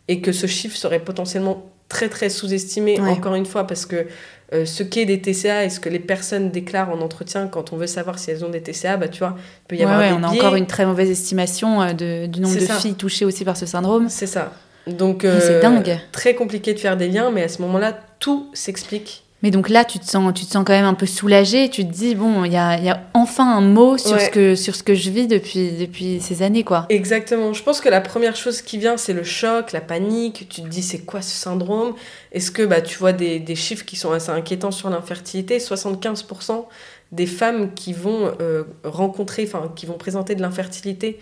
[0.08, 4.06] et que ce chiffre serait potentiellement très très sous-estimé, encore une fois, parce que
[4.52, 7.76] euh, ce qu'est des TCA et ce que les personnes déclarent en entretien quand on
[7.76, 10.12] veut savoir si elles ont des TCA, bah, tu vois, il peut y avoir des
[10.12, 13.44] On a encore une très mauvaise estimation euh, de, du nombre de filles touchées aussi
[13.44, 14.08] par ce syndrome.
[14.08, 14.52] C'est ça.
[14.86, 15.98] Donc, c'est euh, dingue.
[16.12, 19.84] Très compliqué de faire des liens, mais à ce moment-là, tout s'explique mais donc là,
[19.84, 21.70] tu te sens, tu te sens quand même un peu soulagée.
[21.70, 24.56] Tu te dis, bon, il y a, y a, enfin un mot sur, ce que,
[24.56, 26.86] sur ce que je vis depuis, depuis ces années, quoi.
[26.88, 27.52] Exactement.
[27.52, 30.48] Je pense que la première chose qui vient, c'est le choc, la panique.
[30.50, 31.94] Tu te dis, c'est quoi ce syndrome?
[32.32, 35.58] Est-ce que bah, tu vois des, des, chiffres qui sont assez inquiétants sur l'infertilité?
[35.58, 36.64] 75%
[37.12, 41.20] des femmes qui vont euh, rencontrer, enfin, qui vont présenter de l'infertilité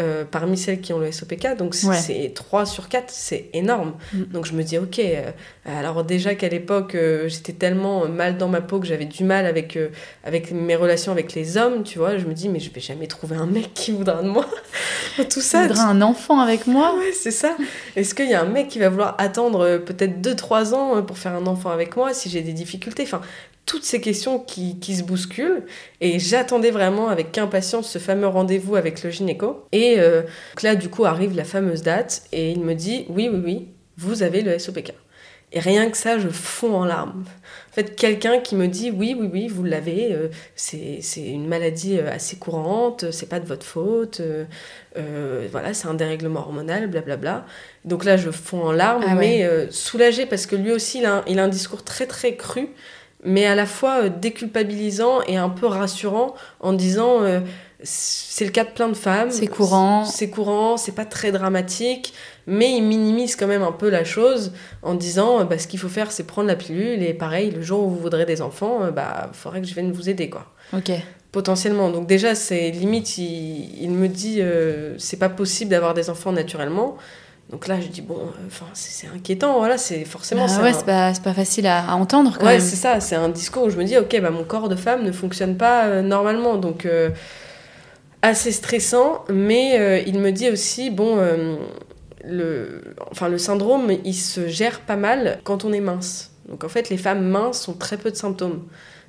[0.00, 1.56] euh, parmi celles qui ont le SOPK.
[1.56, 3.94] Donc c'est 3 sur 4, c'est énorme.
[4.12, 4.22] Mm.
[4.24, 5.30] Donc je me dis, ok, euh,
[5.66, 9.46] alors déjà qu'à l'époque, euh, j'étais tellement mal dans ma peau que j'avais du mal
[9.46, 9.78] avec,
[10.24, 13.06] avec mes relations avec les hommes, tu vois, je me dis, mais je vais jamais
[13.06, 14.46] trouver un mec qui voudra de moi.
[15.30, 15.68] Tout ça.
[15.68, 16.96] Voudra un enfant avec moi?
[16.96, 17.56] Ouais, c'est ça.
[17.94, 21.34] Est-ce qu'il y a un mec qui va vouloir attendre peut-être 2-3 ans pour faire
[21.34, 23.04] un enfant avec moi si j'ai des difficultés?
[23.04, 23.20] Enfin,
[23.66, 25.64] toutes ces questions qui, qui se bousculent.
[26.00, 29.64] Et j'attendais vraiment avec impatience ce fameux rendez-vous avec le gynéco.
[29.72, 30.22] Et euh,
[30.62, 34.22] là, du coup, arrive la fameuse date et il me dit Oui, oui, oui, vous
[34.22, 34.92] avez le SOPK.
[35.54, 37.24] Et rien que ça, je fonds en larmes.
[37.70, 41.96] En fait, quelqu'un qui me dit oui, oui, oui, vous l'avez, euh, c'est une maladie
[41.96, 47.46] euh, assez courante, c'est pas de votre faute, euh, voilà, c'est un dérèglement hormonal, blablabla.
[47.84, 51.22] Donc là, je fonds en larmes, ah mais soulagée parce que lui aussi, il a,
[51.28, 52.70] il a, un discours très, très cru,
[53.24, 57.22] mais à la fois déculpabilisant et un peu rassurant en disant
[57.84, 59.30] c'est le cas de plein de femmes.
[59.30, 60.04] C'est courant.
[60.04, 62.14] C'est courant, c'est pas très dramatique,
[62.46, 65.88] mais il minimise quand même un peu la chose en disant bah, ce qu'il faut
[65.88, 68.88] faire, c'est prendre la pilule et pareil, le jour où vous voudrez des enfants, il
[68.88, 70.46] euh, bah, faudrait que je vienne vous aider, quoi.
[70.72, 70.92] Ok.
[71.30, 71.90] Potentiellement.
[71.90, 76.96] Donc, déjà, c'est limite, il, me dit euh, c'est pas possible d'avoir des enfants naturellement.
[77.54, 80.46] Donc là, je dis, bon, euh, enfin c'est inquiétant, voilà, c'est forcément.
[80.46, 83.62] Bah ouais, c'est pas, pas, facile à, entendre quand ouais, c'est ça, c'est un discours
[83.62, 86.56] où je me dis, ok, bah, mon corps de femme ne fonctionne pas normalement.
[86.56, 86.86] Donc,
[88.24, 91.56] assez stressant, mais euh, il me dit aussi, bon, euh,
[92.24, 96.30] le, enfin, le syndrome, il se gère pas mal quand on est mince.
[96.48, 98.64] Donc en fait, les femmes minces ont très peu de symptômes.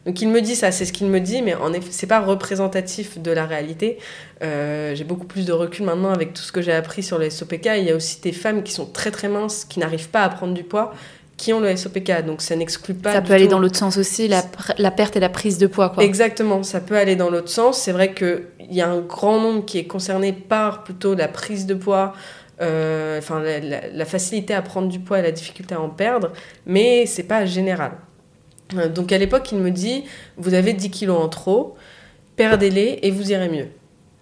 [0.06, 2.20] Donc il me dit ça, c'est ce qu'il me dit, mais en effet, c'est pas
[2.20, 3.98] représentatif de la réalité.
[4.44, 7.32] Euh, j'ai beaucoup plus de recul maintenant avec tout ce que j'ai appris sur les
[7.32, 7.70] SOPK.
[7.78, 10.30] Il y a aussi des femmes qui sont très très minces, qui n'arrivent pas à
[10.30, 10.94] prendre du poids
[11.38, 12.26] qui ont le SOPK.
[12.26, 13.12] Donc ça n'exclut pas.
[13.12, 14.44] Ça peut aller dans l'autre sens aussi, la,
[14.78, 15.90] la, perte et la prise de poids.
[15.90, 16.04] Quoi.
[16.04, 17.80] Exactement, ça peut aller dans l'autre sens.
[17.80, 21.66] C'est vrai qu'il y a un grand nombre qui est concerné par plutôt la prise
[21.66, 22.14] de poids.
[22.62, 26.32] Euh, enfin, la, facilité à prendre du poids et la difficulté à en perdre,
[26.66, 27.94] mais c'est pas général.
[28.76, 30.06] Euh, donc à l'époque, il me dit
[30.38, 31.76] Vous avez 10 kilos en trop,
[32.36, 33.68] perdez-les et vous irez mieux.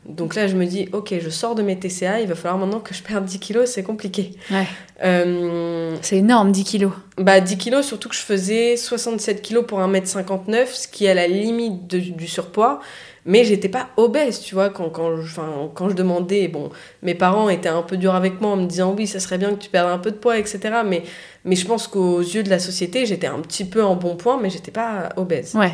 [0.06, 2.82] Donc là, je me dis, ok, je sors de mes TCA, il va falloir maintenant
[2.82, 4.32] que je perde 10 kilos, c'est compliqué.
[4.52, 4.68] Ouais.
[5.02, 6.92] Euh, c'est énorme, 10 kilos.
[7.18, 11.14] Bah, 10 kilos, surtout que je faisais 67 kilos pour 1m59, ce qui est à
[11.14, 12.82] la limite du surpoids.
[13.26, 15.40] Mais j'étais pas obèse, tu vois, quand, quand, je,
[15.74, 16.70] quand je demandais, bon,
[17.02, 19.52] mes parents étaient un peu durs avec moi en me disant, oui, ça serait bien
[19.56, 20.60] que tu perdes un peu de poids, etc.
[20.86, 21.04] Mais,
[21.46, 24.40] mais je pense qu'aux yeux de la société, j'étais un petit peu en bon point,
[24.42, 25.56] mais j'étais pas obèse.
[25.56, 25.74] Ouais.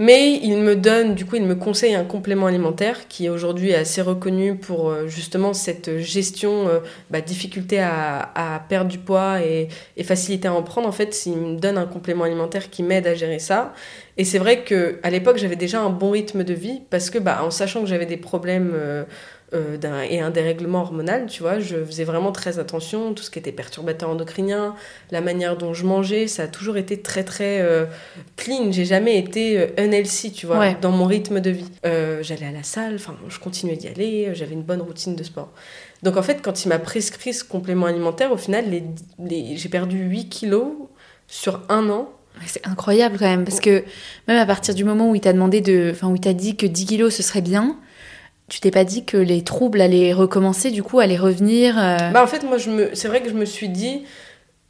[0.00, 3.74] Mais il me donne, du coup, il me conseille un complément alimentaire qui aujourd'hui est
[3.74, 6.78] assez reconnu pour euh, justement cette gestion, euh,
[7.10, 10.86] bah, difficulté à, à, perdre du poids et, et, facilité à en prendre.
[10.86, 13.74] En fait, il me donne un complément alimentaire qui m'aide à gérer ça.
[14.16, 17.40] Et c'est vrai qu'à l'époque, j'avais déjà un bon rythme de vie parce que, bah,
[17.42, 18.70] en sachant que j'avais des problèmes.
[18.74, 19.02] Euh,
[19.54, 19.78] euh,
[20.10, 21.58] et un dérèglement hormonal, tu vois.
[21.58, 24.74] Je faisais vraiment très attention, tout ce qui était perturbateur endocrinien,
[25.10, 27.86] la manière dont je mangeais, ça a toujours été très très euh,
[28.36, 28.72] clean.
[28.72, 31.70] J'ai jamais été euh, unhealthy, tu vois, dans mon rythme de vie.
[31.82, 35.50] J'allais à la salle, enfin, je continuais d'y aller, j'avais une bonne routine de sport.
[36.02, 39.98] Donc en fait, quand il m'a prescrit ce complément alimentaire, au final, les, j'ai perdu
[39.98, 40.72] 8 kilos
[41.26, 42.10] sur un an.
[42.46, 43.82] C'est incroyable quand même, parce que
[44.28, 46.54] même à partir du moment où il t'a demandé de, enfin où il t'a dit
[46.54, 47.76] que 10 kilos ce serait bien,
[48.48, 52.10] tu t'es pas dit que les troubles allaient recommencer, du coup, allaient revenir euh?
[52.10, 52.90] Bah en fait, moi, je me...
[52.94, 54.04] c'est vrai que je me suis dit,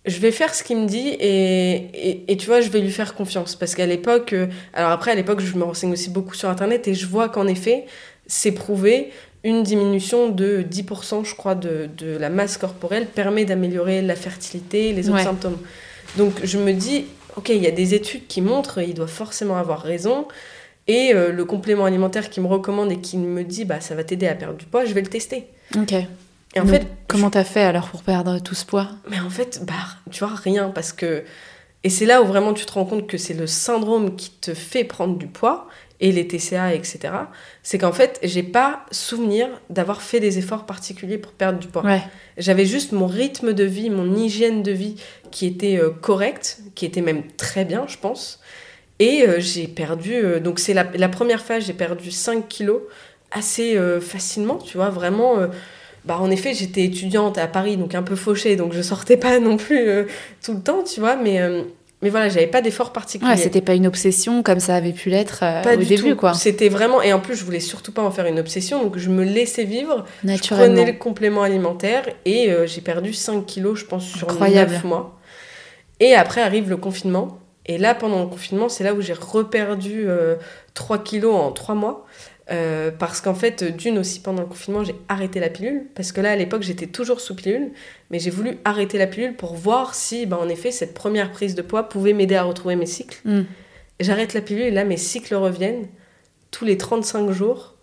[0.04, 3.14] je vais faire ce qu'il me dit et, et, tu vois, je vais lui faire
[3.14, 3.54] confiance.
[3.54, 6.88] Parce qu'à l'époque, euh, alors après, à l'époque, je me renseigne aussi beaucoup sur Internet
[6.88, 7.86] et je vois qu'en effet,
[8.26, 9.12] c'est prouvé,
[9.44, 14.92] une diminution de 10%, je crois, de, de, la masse corporelle permet d'améliorer la fertilité,
[14.92, 15.58] les autres symptômes.
[16.16, 19.56] Donc je me dis, ok, il y a des études qui montrent, il doit forcément
[19.56, 20.26] avoir raison.
[20.88, 24.04] Et euh, le complément alimentaire qui me recommande et qui me dit bah ça va
[24.04, 25.46] t'aider à perdre du poids, je vais le tester.
[25.76, 25.94] Ok.
[26.54, 28.88] Et en fait, comment t'as fait alors pour perdre tout ce poids?
[29.10, 29.74] Mais en fait, bah
[30.10, 31.24] tu vois rien parce que
[31.84, 34.54] et c'est là où vraiment tu te rends compte que c'est le syndrome qui te
[34.54, 35.68] fait prendre du poids
[36.00, 37.00] et les TCA etc.
[37.62, 41.84] C'est qu'en fait j'ai pas souvenir d'avoir fait des efforts particuliers pour perdre du poids.
[41.84, 42.02] Ouais.
[42.38, 44.96] J'avais juste mon rythme de vie, mon hygiène de vie
[45.30, 48.40] qui était euh, correct, qui était même très bien, je pense.
[48.98, 52.80] Et euh, j'ai perdu, euh, donc c'est la, la, première phase, j'ai perdu 5 kilos
[53.30, 55.36] assez euh, facilement, tu vois, vraiment.
[56.04, 59.38] bah, en effet, j'étais étudiante à Paris, donc un peu fauchée, donc je sortais pas
[59.40, 60.06] non plus
[60.42, 61.38] tout le temps, tu vois, mais,
[62.02, 63.30] mais voilà, j'avais pas d'effort particulier.
[63.30, 66.34] Ouais, c'était pas une obsession comme ça avait pu l'être au début, quoi.
[66.34, 69.10] C'était vraiment, et en plus, je voulais surtout pas en faire une obsession, donc je
[69.10, 70.06] me laissais vivre.
[70.24, 74.72] Je prenais le complément alimentaire et j'ai perdu 5 kilos, je pense, sur Incroyable.
[74.72, 75.20] 9 mois.
[76.00, 77.38] Et après arrive le confinement.
[77.68, 80.06] Et là, pendant le confinement, c'est là où j'ai reperdu
[80.74, 82.06] 3 euh, kilos en 3 mois.
[82.50, 85.84] Euh, parce qu'en fait, d'une aussi, pendant le confinement, j'ai arrêté la pilule.
[85.94, 87.72] Parce que là, à l'époque, j'étais toujours sous pilule.
[88.10, 91.54] Mais j'ai voulu arrêter la pilule pour voir si, bah, en effet, cette première prise
[91.54, 93.20] de poids pouvait m'aider à retrouver mes cycles.
[93.26, 93.42] Mm.
[94.00, 95.88] J'arrête la pilule et là, mes cycles reviennent
[96.50, 97.74] tous les 35 jours.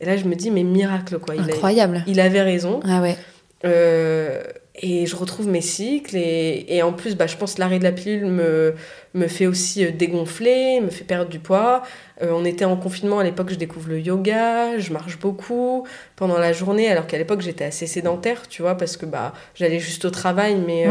[0.00, 1.34] Et là, je me dis, mais miracle, quoi.
[1.34, 2.04] Il Incroyable.
[2.06, 2.80] il avait raison.
[2.84, 3.16] Ah ouais.
[3.64, 4.42] Euh,
[4.82, 7.84] et je retrouve mes cycles et, et en plus bah, je pense que l'arrêt de
[7.84, 8.74] la pilule me,
[9.12, 11.82] me fait aussi euh, dégonfler, me fait perdre du poids.
[12.22, 16.38] Euh, on était en confinement à l'époque, je découvre le yoga, je marche beaucoup pendant
[16.38, 20.06] la journée alors qu'à l'époque j'étais assez sédentaire, tu vois, parce que bah, j'allais juste
[20.06, 20.86] au travail mais,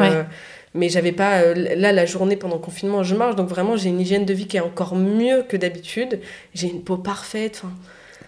[0.76, 1.56] mais j'avais pas.
[1.56, 4.46] là, la journée pendant le confinement, je marche, donc vraiment, j'ai une hygiène de vie
[4.46, 6.20] qui est encore mieux que d'habitude.
[6.54, 7.64] J'ai une peau parfaite.
[7.64, 7.74] enfin,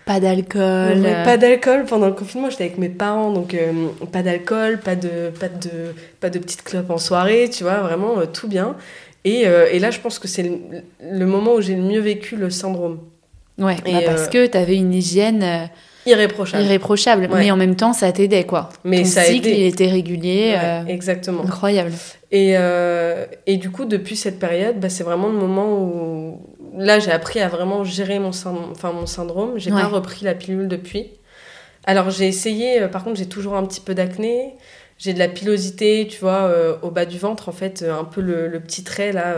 [0.06, 1.00] Pas d'alcool.
[1.00, 4.80] Ouais, euh, Pas d'alcool pendant le confinement, j'étais avec mes parents, donc euh, pas d'alcool,
[4.80, 8.48] pas de, pas, de, pas de petites clopes en soirée, tu vois, vraiment euh, tout
[8.48, 8.76] bien.
[9.24, 10.58] Et, euh, et là, je pense que c'est le,
[11.04, 13.00] le moment où j'ai le mieux vécu le syndrome.
[13.60, 15.70] Ouais, Et, bah parce que t'avais une hygiène
[16.06, 16.64] Irréprochable.
[16.64, 17.40] irréprochable, Ouais.
[17.40, 18.70] mais en même temps, ça t'aidait, quoi.
[18.84, 20.54] Mais Ton ça a cycle, il était régulier.
[20.56, 21.44] Ouais, euh, exactement.
[21.44, 21.92] Incroyable.
[22.32, 26.40] Et, euh, et du coup, depuis cette période, bah, c'est vraiment le moment où
[26.78, 29.54] là, j'ai appris à vraiment gérer mon, enfin, mon syndrome.
[29.58, 29.82] J'ai Ouais.
[29.82, 31.12] pas repris la pilule depuis.
[31.86, 34.56] Alors, j'ai essayé, euh, par contre, j'ai toujours un petit peu d'acné.
[34.98, 38.22] J'ai de la pilosité, tu vois, euh, au bas du ventre, en fait, un peu
[38.22, 39.34] le, le petit trait, là.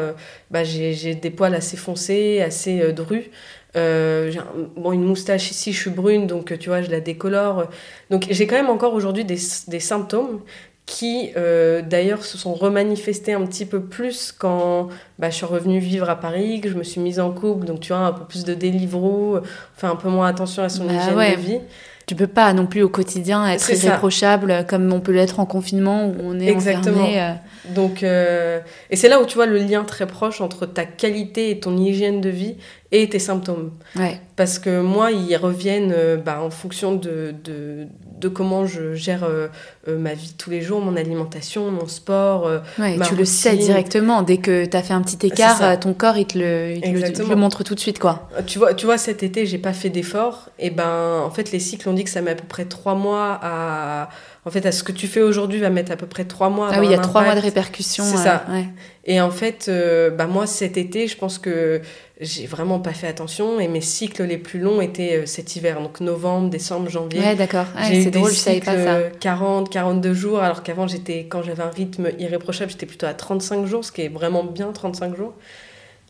[0.51, 3.31] bah, j'ai des poils assez foncés, assez drus.
[3.75, 4.45] Euh, j'ai un-
[4.77, 7.65] bon, une moustache ici, je suis brune, donc tu vois, je la décolore.
[8.11, 10.41] Donc j'ai quand même encore aujourd'hui des, des symptômes
[10.85, 15.79] qui euh, d'ailleurs se sont remanifestés un petit peu plus quand bah, je suis revenue
[15.79, 18.25] vivre à Paris, que je me suis mise en couple, donc tu vois, un peu
[18.25, 19.39] plus de deliveroo,
[19.75, 21.35] fait un peu moins attention à son Bah hygiène ouais.
[21.35, 21.59] de vie.
[22.05, 26.05] Tu peux pas non plus au quotidien être irréprochable comme on peut l'être en confinement
[26.07, 26.97] où on est Exactement.
[27.03, 27.21] enfermé.
[27.21, 27.31] euh,
[27.73, 28.59] Donc, euh,
[28.89, 31.77] et c'est là où tu vois le lien très proche entre ta qualité et ton
[31.77, 32.57] hygiène de vie
[32.95, 33.71] et tes symptômes.
[33.97, 34.21] Ouais.
[34.35, 37.87] Parce que moi, ils reviennent euh, bah, en fonction de, de,
[38.19, 39.47] de comment je gère euh,
[39.87, 42.49] euh, ma vie tous les jours, mon alimentation, mon sport.
[42.79, 44.21] Ouais, Ma tu le sais directement.
[44.21, 47.21] Dès que tu as fait un petit écart, ton corps, il te le, il te
[47.23, 48.29] le- le montre tout de suite, quoi.
[48.47, 50.49] Tu vois, tu vois, cet été, j'ai pas fait d'effort.
[50.59, 52.95] Et ben, en fait, les cycles ont dit que ça met à peu près trois
[52.95, 54.09] mois à.
[54.45, 56.69] En fait, à ce que tu fais aujourd'hui va mettre à peu près trois mois.
[56.71, 58.03] Ah oui, il y a trois mois de répercussions.
[58.03, 58.45] C'est euh, ça.
[58.51, 58.65] ouais.
[59.05, 61.79] Et en fait, euh, bah moi, cet été, je pense que
[62.23, 63.59] j'ai vraiment pas fait attention.
[63.59, 65.81] Et mes cycles les plus longs étaient euh, cet hiver.
[65.81, 67.19] Donc novembre, décembre, janvier.
[67.19, 67.65] Ouais, d'accord.
[67.75, 68.93] Ouais, J'ai eu c'est des drôle, je savais pas ça.
[68.95, 73.13] euh, 40, 42 jours, alors qu'avant, j'étais, quand j'avais un rythme irréprochable, j'étais plutôt à
[73.13, 75.33] 35 jours, ce qui est vraiment bien, 35 jours.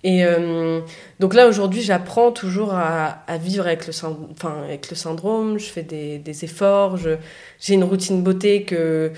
[0.06, 0.82] Et euh,
[1.22, 3.94] donc là, aujourd'hui, j'apprends toujours à, à vivre avec le,
[4.34, 7.16] enfin, avec le syndrome, je fais des, des efforts, je-
[7.62, 9.14] j'ai une routine beauté que,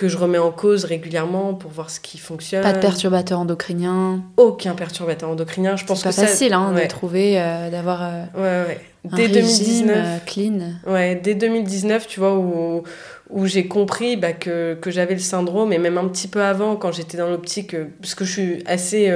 [0.00, 2.62] que je remets en cause régulièrement pour voir ce qui fonctionne.
[2.62, 4.22] Pas de perturbateurs endocriniens.
[4.38, 7.68] Aucun perturbateur endocrinien, je pense C'est pas que ça- facile hein, ouais, de trouver, euh,
[7.70, 8.80] d'avoir euh, Ouais, ouais.
[9.12, 10.58] un Dès régime 2019, euh, clean.
[10.90, 12.82] Ouais, dès 2019, tu vois, où,
[13.28, 16.76] où j'ai compris bah, que, que j'avais le syndrome, et même un petit peu avant,
[16.76, 19.12] quand j'étais dans l'optique, parce que je suis assez,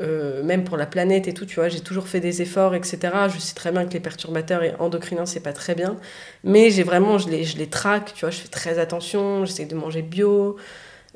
[0.00, 3.28] euh, même pour la planète et tout, tu vois, j'ai toujours fait des efforts, etc.
[3.28, 5.96] Je sais très bien que les perturbateurs et endocriniens, c'est pas très bien,
[6.44, 9.66] mais j'ai vraiment, je les, je les traque, tu vois, je fais très attention, j'essaie
[9.66, 10.56] de manger bio.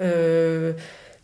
[0.00, 0.72] euh,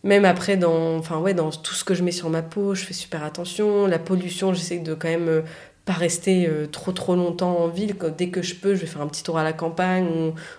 [0.03, 2.93] même après, dans, ouais, dans tout ce que je mets sur ma peau, je fais
[2.93, 3.85] super attention.
[3.87, 5.41] La pollution, j'essaie de quand même euh,
[5.89, 7.95] pas rester euh, trop trop longtemps en ville.
[8.15, 10.05] Dès que je peux, je vais faire un petit tour à la campagne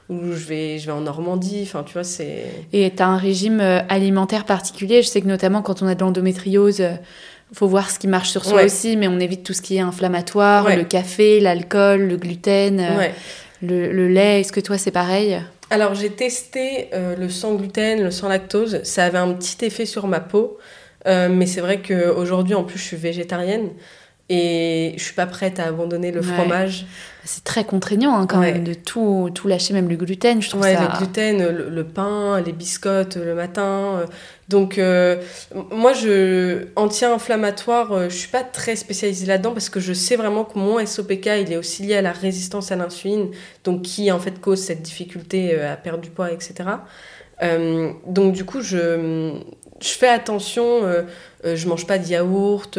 [0.08, 1.60] ou, ou je, vais, je vais en Normandie.
[1.62, 2.46] Enfin, tu vois, c'est.
[2.72, 5.02] Et tu as un régime euh, alimentaire particulier.
[5.02, 6.94] Je sais que notamment quand on a de l'endométriose, euh,
[7.52, 8.64] faut voir ce qui marche sur soi Ouais.
[8.64, 10.74] aussi, mais on évite tout ce qui est inflammatoire, Ouais.
[10.76, 13.14] le café, l'alcool, le gluten, Ouais.
[13.62, 14.40] le, le lait.
[14.40, 15.40] Est-ce que toi c'est pareil?
[15.70, 18.82] Alors, j'ai testé euh, le sans gluten, le sans lactose.
[18.82, 20.58] Ça avait un petit effet sur ma peau.
[21.06, 23.68] Euh, mais c'est vrai qu'aujourd'hui, en plus, je suis végétarienne.
[24.32, 26.26] Et je suis pas prête à abandonner le Ouais.
[26.34, 26.86] fromage.
[27.24, 28.52] C'est très contraignant hein, quand Ouais.
[28.52, 30.40] même de tout, tout lâcher, même le gluten.
[30.40, 30.82] Je trouve Ouais, ça.
[30.92, 33.98] le gluten, le, le pain, les biscottes le matin.
[34.02, 34.06] euh.
[34.48, 35.16] Donc, euh,
[35.72, 40.44] moi, je, anti-inflammatoire, euh, je suis pas très spécialisée là-dedans parce que je sais vraiment
[40.44, 43.30] que mon SOPK, il est aussi lié à la résistance à l'insuline,
[43.64, 46.54] donc qui en fait cause cette difficulté euh, à perdre du poids, etc.
[47.42, 49.32] Euh, donc, du coup, je,
[49.80, 51.02] je fais attention, euh,
[51.44, 52.78] euh, je mange pas de yaourt.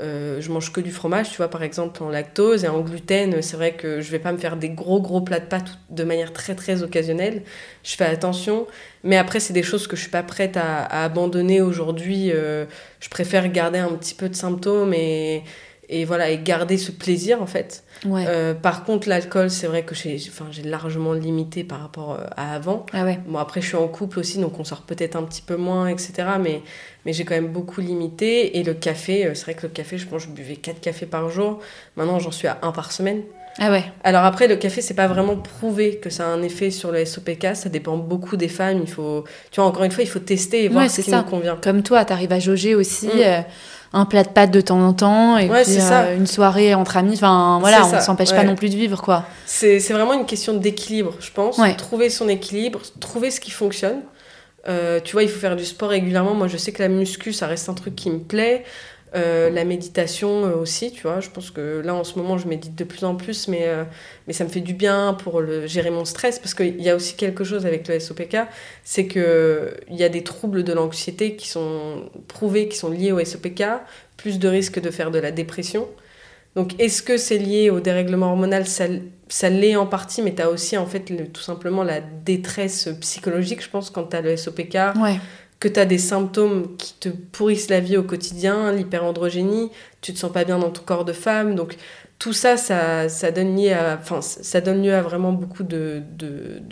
[0.00, 3.40] Euh, je mange que du fromage, tu vois, par exemple en lactose et en gluten,
[3.42, 6.04] c'est vrai que je vais pas me faire des gros gros plats de pâtes de
[6.04, 7.42] manière très très occasionnelle.
[7.82, 8.66] Je fais attention,
[9.04, 12.30] mais après c'est des choses que je suis pas prête à, à abandonner aujourd'hui.
[12.32, 12.66] Euh,
[13.00, 15.42] je préfère garder un petit peu de symptômes et,
[15.88, 17.84] et voilà et garder ce plaisir en fait.
[18.04, 18.24] Ouais.
[18.28, 22.24] Euh, par contre, l'alcool, c'est vrai que j'ai enfin, j'ai largement limité par rapport euh,
[22.36, 22.84] à avant.
[22.92, 23.18] Ah ouais.
[23.26, 25.88] Bon, après, je suis en couple aussi, donc on sort peut-être un petit peu moins,
[25.88, 26.12] etc.
[26.40, 26.62] Mais,
[27.04, 28.58] mais j'ai quand même beaucoup limité.
[28.58, 30.80] Et le café, euh, c'est vrai que le café, je pense que je buvais 4
[30.80, 31.60] cafés par jour.
[31.96, 33.22] Maintenant, j'en suis à un par semaine.
[33.58, 33.84] Ah ouais.
[34.04, 37.02] Alors après, le café, c'est pas vraiment prouvé que ça a un effet sur le
[37.06, 37.54] SOPK.
[37.54, 38.80] Ça dépend beaucoup des femmes.
[38.82, 41.10] Il faut, tu vois, encore une fois, il faut tester et voir Ouais, ce qui
[41.10, 41.18] ça.
[41.22, 41.56] nous convient.
[41.62, 43.06] Comme toi, t'arrives à jauger aussi.
[43.06, 43.10] Mm.
[43.16, 43.40] euh,
[43.96, 46.96] un plat de pâtes de temps en temps et Ouais, puis euh, une soirée entre
[46.96, 47.14] amis.
[47.14, 48.36] Enfin voilà, on ça, s'empêche ouais.
[48.36, 49.24] pas non plus de vivre quoi.
[49.46, 51.58] C'est c'est vraiment une question d'équilibre, je pense.
[51.58, 51.74] Ouais.
[51.74, 54.02] Trouver son équilibre, trouver ce qui fonctionne.
[54.68, 56.34] Euh, tu vois, il faut faire du sport régulièrement.
[56.34, 58.64] Moi, je sais que la muscu, ça reste un truc qui me plaît.
[59.14, 61.20] Euh, la méditation euh, aussi, tu vois.
[61.20, 63.84] Je pense que là, en ce moment, je médite de plus en plus, mais, euh,
[64.26, 66.38] mais ça me fait du bien pour le, gérer mon stress.
[66.38, 68.36] Parce qu'il y a aussi quelque chose avec le SOPK,
[68.84, 73.24] c'est qu'il y a des troubles de l'anxiété qui sont prouvés, qui sont liés au
[73.24, 73.64] SOPK,
[74.16, 75.86] plus de risques de faire de la dépression.
[76.56, 78.66] Donc, est-ce que c'est lié au dérèglement hormonal?
[78.66, 83.62] Ça, l'est en partie, mais tu as aussi, en fait, tout simplement la détresse psychologique,
[83.62, 84.76] je pense, quand tu as le SOPK.
[85.60, 90.32] Que tu des symptômes qui te pourrissent la vie au quotidien, l'hyperandrogénie, tu te sens
[90.32, 91.54] pas bien dans ton corps de femme.
[91.54, 91.76] Donc
[92.18, 96.02] tout ça, ça, donne, lieu à, enfin, ça donne lieu à vraiment beaucoup de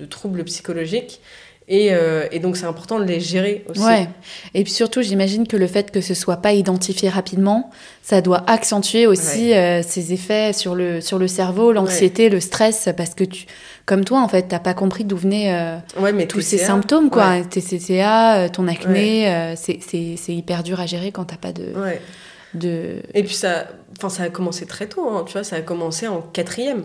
[0.09, 1.21] troubles psychologiques.
[1.67, 3.81] Et, euh, et, donc c'est important de les gérer aussi.
[3.81, 4.07] Ouais.
[4.53, 7.71] Et puis surtout, j'imagine que le fait que ce soit pas identifié rapidement,
[8.03, 12.91] ça doit accentuer aussi euh, ces effets sur le, sur le cerveau, l'anxiété, le stress,
[12.95, 13.47] parce que tu,
[13.87, 17.09] comme toi, en fait, t'as pas compris d'où venaient euh, ouais, mais tous ces symptômes,
[17.09, 17.41] quoi.
[17.49, 21.73] Tes CCA, ton acné, c'est hyper dur à gérer quand t'as pas de...
[22.53, 23.01] de...
[23.15, 26.09] Et puis ça, enfin, ça a commencé très tôt, hein, tu vois, ça a commencé
[26.09, 26.85] en quatrième.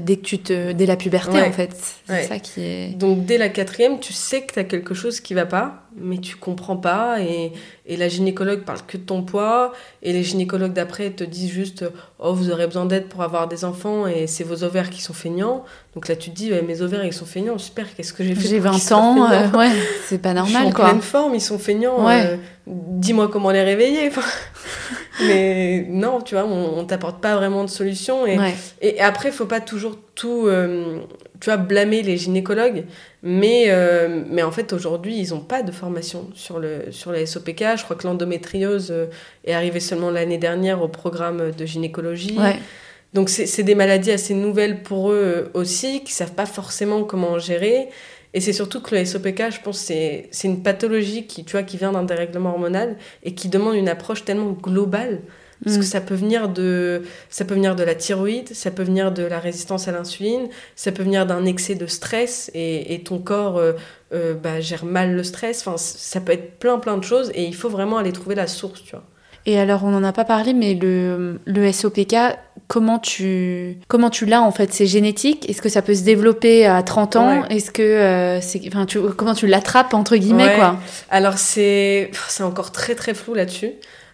[0.00, 1.70] Dès que tu te, dès la puberté en fait,
[2.06, 2.96] c'est ça qui est.
[2.96, 6.18] Donc dès la quatrième, tu sais que tu as quelque chose qui va pas, mais
[6.18, 7.52] tu comprends pas et,
[7.86, 9.72] et, la gynécologue parle que de ton poids
[10.02, 11.84] et les gynécologues d'après te disent juste
[12.18, 15.12] oh vous aurez besoin d'aide pour avoir des enfants et c'est vos ovaires qui sont
[15.12, 15.64] feignants.
[15.94, 18.48] Donc là tu te dis mes ovaires ils sont feignants, super, qu'est-ce que j'ai fait
[18.48, 19.70] J'ai 20 ans, euh, ouais,
[20.06, 20.86] c'est pas normal je suis quoi.
[20.86, 22.08] En pleine forme, ils sont feignants.
[22.08, 22.36] Euh,
[22.66, 24.10] dis-moi comment les réveiller.
[25.20, 28.38] mais non, tu vois, on, on t'apporte pas vraiment de solution et,
[28.80, 31.00] et après faut pas toujours tout euh,
[31.40, 32.84] tu vois, blâmer les gynécologues,
[33.22, 37.24] mais, euh, mais en fait, aujourd'hui, ils n'ont pas de formation sur le, sur la
[37.26, 37.76] SOPK.
[37.76, 39.06] Je crois que l'endométriose euh,
[39.44, 42.38] est arrivée seulement l'année dernière au programme de gynécologie.
[43.14, 47.38] Donc, c'est des maladies assez nouvelles pour eux aussi, qui ne savent pas forcément comment
[47.38, 47.88] gérer.
[48.34, 51.78] Et c'est surtout que le SOPK, je pense, c'est une pathologie qui, tu vois, qui
[51.78, 55.20] vient d'un dérèglement hormonal et qui demande une approche tellement globale
[55.64, 55.86] parce que mm.
[55.86, 59.40] ça peut, venir de, ça peut venir de la thyroïde, ça peut venir de la
[59.40, 63.72] résistance à l'insuline, ça peut venir d'un excès de stress et, et ton corps euh,
[64.14, 65.66] euh, bah, gère mal le stress.
[65.66, 68.46] Enfin, ça peut être plein, plein de choses et il faut vraiment aller trouver la
[68.46, 69.04] source, tu vois.
[69.46, 72.14] Et alors, on n'en a pas parlé, mais le, le SOPK,
[72.66, 74.72] comment tu, comment tu l'as en fait?
[74.72, 75.48] C'est génétique?
[75.48, 77.44] Est-ce que ça peut se développer à 30 ans?
[77.46, 80.76] Est-ce que euh, c'est, enfin, tu, comment tu l'attrapes entre guillemets quoi?
[81.08, 83.72] Alors c'est, c'est encore très très flou là-dessus.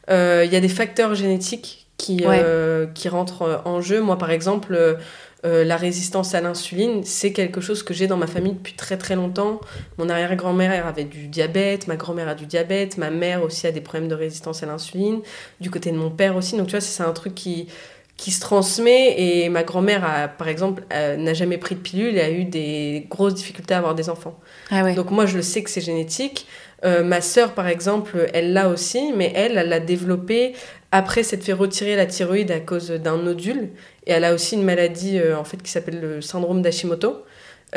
[0.09, 4.01] Il euh, y a des facteurs génétiques qui, euh, qui rentrent euh, en jeu.
[4.01, 4.99] Moi, par exemple,
[5.45, 9.15] la résistance à l'insuline, c'est quelque chose que j'ai dans ma famille depuis très très
[9.15, 9.61] longtemps.
[9.99, 13.83] Mon arrière-grand-mère avait du diabète, ma grand-mère a du diabète, ma mère aussi a des
[13.83, 15.21] problèmes de résistance à l'insuline,
[15.61, 16.57] du côté de mon père aussi.
[16.57, 17.69] Donc tu vois, c'est un truc qui,
[18.17, 22.31] qui se transmet et ma grand-mère, par exemple, n'a jamais pris de pilule et a
[22.31, 24.41] eu des grosses difficultés à avoir des enfants.
[24.71, 26.47] Ah Donc moi, je le sais que c'est génétique.
[26.85, 30.55] Euh, ma sœur, par exemple, elle l'a aussi, mais elle, elle l'a développé
[30.93, 33.71] après s'être fait retirer la thyroïde à cause d'un nodule.
[34.07, 37.25] Et elle a aussi une maladie euh, en fait qui s'appelle le syndrome d'Hashimoto.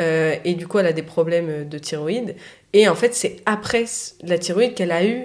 [0.00, 2.36] Euh, et du coup, elle a des problèmes de thyroïde.
[2.72, 3.86] Et en fait, c'est après
[4.22, 5.24] la thyroïde qu'elle a eu,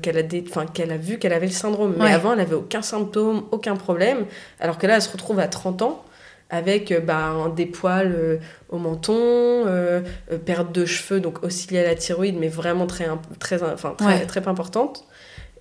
[0.00, 0.44] qu'elle a, des...
[0.74, 1.96] qu'elle a vu qu'elle avait le syndrome.
[1.98, 4.26] Mais avant, elle n'avait aucun symptôme, aucun problème.
[4.60, 6.04] Alors que là, elle se retrouve à 30 ans
[6.52, 8.36] avec euh, bah, des poils euh,
[8.68, 10.02] au menton, euh,
[10.44, 13.08] perte de cheveux, donc aussi liée à la thyroïde, mais vraiment très,
[13.40, 15.04] très, enfin, très, très importante.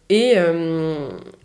[0.09, 0.35] Et,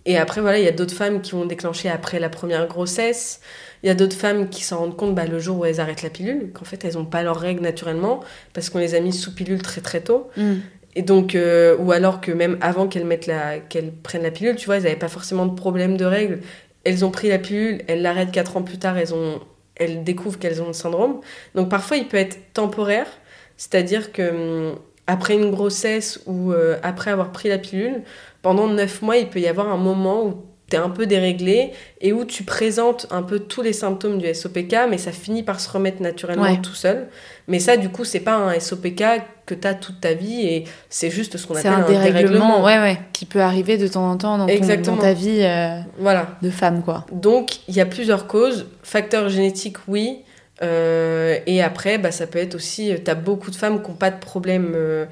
[0.07, 3.41] et après, voilà, il y a d'autres femmes qui vont déclencher après la première grossesse.
[3.85, 6.03] Il y a d'autres femmes qui s'en rendent compte bah, le jour où elles arrêtent
[6.03, 8.25] la pilule, qu'en fait, elles n'ont pas leurs règles naturellement,
[8.55, 10.31] parce qu'on les a mises sous pilule très très tôt.
[10.37, 10.55] Mm.
[10.97, 11.39] Et donc,
[11.79, 14.83] ou alors que même avant qu'elles mettent la, qu'elles prennent la pilule, tu vois, elles
[14.83, 16.41] n'avaient pas forcément de problème de règles
[16.87, 19.41] elles ont pris la pilule, elles l'arrêtent 4 ans plus tard, elles, ont,
[19.75, 21.21] elles découvrent qu'elles ont le syndrome.
[21.55, 23.09] Donc parfois, il peut être temporaire,
[23.57, 24.79] c'est-à-dire que hum,
[25.09, 28.03] après une grossesse ou euh, après avoir pris la pilule,
[28.43, 31.73] pendant 9 mois, il peut y avoir un moment où tu es un peu déréglé
[32.01, 35.61] et où tu présentes un peu tous les symptômes du SOPK, mais ça finit par
[35.61, 37.09] se remettre naturellement tout seul.
[37.49, 39.05] Mais ça, du coup, c'est pas un SOPK
[39.47, 42.65] que tu as toute ta vie et c'est juste ce qu'on appelle un, un dérèglement.
[42.65, 45.79] Ouais, ouais, qui peut arriver de temps en temps dans, ton, dans ta vie euh,
[45.99, 46.37] voilà.
[46.43, 47.07] de femme, quoi.
[47.13, 48.67] Donc, il y a plusieurs causes.
[48.83, 50.23] Facteurs génétiques, oui.
[50.63, 53.97] Euh, et après, bah, ça peut être aussi, tu as beaucoup de femmes qui n'ont
[53.97, 54.73] pas de problème.
[54.75, 55.07] Euh,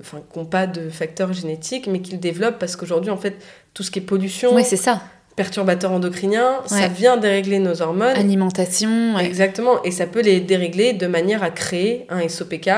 [0.00, 3.36] enfin, qui n'ont pas de facteurs génétiques, mais qui le développent parce qu'aujourd'hui, en fait,
[3.74, 4.54] tout ce qui est pollution.
[4.54, 5.02] Oui, c'est ça.
[5.36, 8.16] Perturbateurs endocriniens, ça vient dérégler nos hormones.
[8.16, 9.18] Alimentation.
[9.18, 9.82] Exactement.
[9.82, 12.70] Et ça peut les dérégler de manière à créer un SOPK.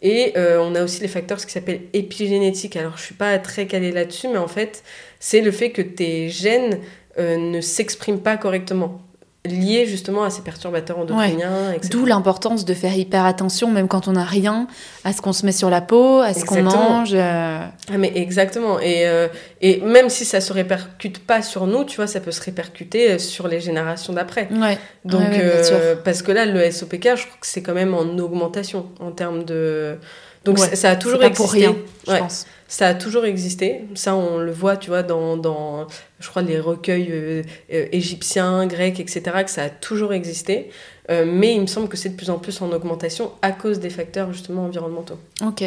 [0.00, 2.76] Et euh, on a aussi les facteurs ce qui s'appelle épigénétique.
[2.76, 4.82] Alors, je suis pas très calée là-dessus, mais en fait,
[5.20, 6.78] c'est le fait que tes gènes
[7.18, 9.02] euh, ne s'expriment pas correctement.
[9.48, 11.72] Liées justement à ces perturbateurs endocriniens.
[11.90, 14.66] D'où l'importance de faire hyper attention, même quand on n'a rien,
[15.04, 17.10] à ce qu'on se met sur la peau, à ce qu'on mange.
[17.14, 17.60] euh,
[17.92, 18.78] Ah, mais exactement.
[18.80, 19.28] Et, euh,
[19.60, 23.12] et même si ça se répercute pas sur nous, tu vois, ça peut se répercuter
[23.12, 24.48] euh, sur les générations d'après.
[24.52, 24.78] Ouais.
[25.04, 28.18] Donc, Ouais, euh, parce que là, le SOPK, je trouve que c'est quand même en
[28.18, 29.98] augmentation en termes de.
[30.44, 30.76] Donc, Ouais.
[30.76, 31.36] ça, a toujours existé.
[31.42, 31.76] pour rien,
[32.06, 32.18] je Ouais.
[32.20, 32.46] pense.
[32.70, 33.80] Ça a toujours existé.
[33.94, 35.86] Ça, on le voit, tu vois, dans, dans
[36.20, 40.68] je crois, les recueils euh, euh, égyptiens, grecs, etc., que ça a toujours existé.
[41.10, 43.80] Euh, mais il me semble que c'est de plus en plus en augmentation à cause
[43.80, 45.16] des facteurs, justement, environnementaux.
[45.42, 45.64] Ok.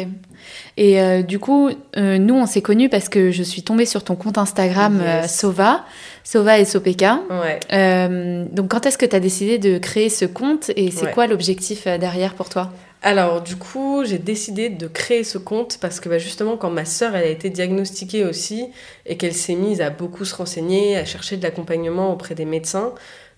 [0.76, 4.38] Et du coup, nous, on s'est connus parce que je suis tombée sur ton compte
[4.38, 5.36] Instagram Yes.
[5.36, 5.84] Sova,
[6.22, 7.04] Sova et SOPK.
[7.30, 8.46] Ouais.
[8.52, 11.12] Donc, quand est-ce que tu as décidé de créer ce compte et c'est Ouais.
[11.12, 12.70] quoi l'objectif derrière pour toi?
[13.04, 16.84] Alors, du coup, j'ai décidé de créer ce compte parce que bah, justement, quand ma
[16.84, 18.68] sœur elle a été diagnostiquée aussi
[19.06, 22.94] et qu'elle s'est mise à beaucoup se renseigner, à chercher de l'accompagnement auprès des médecins,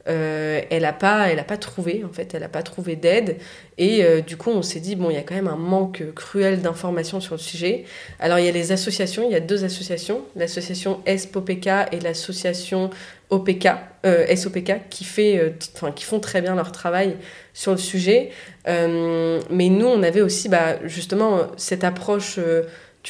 [0.07, 3.39] euh, elle n'a pas, a pas trouvé, en fait, elle n'a pas trouvé d'aide.
[3.79, 6.03] Et euh, du coup, on s'est dit, bon, il y a quand même un manque
[6.15, 7.85] cruel d'informations sur le sujet.
[8.21, 12.91] Alors, il y a les associations, il y a deux associations, l'association SPOPK et l'association
[13.35, 13.69] OPK,
[14.07, 14.71] euh, SOPK,
[15.19, 15.51] euh,
[15.95, 17.17] qui font très bien leur travail
[17.53, 18.31] sur le sujet.
[18.69, 22.39] Euh, mais nous, on avait aussi bah, justement cette approche,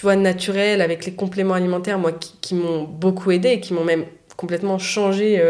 [0.05, 4.07] naturelle avec les compléments alimentaires, moi, qui, m'ont beaucoup aidé et qui m'ont même
[4.37, 5.41] complètement changé,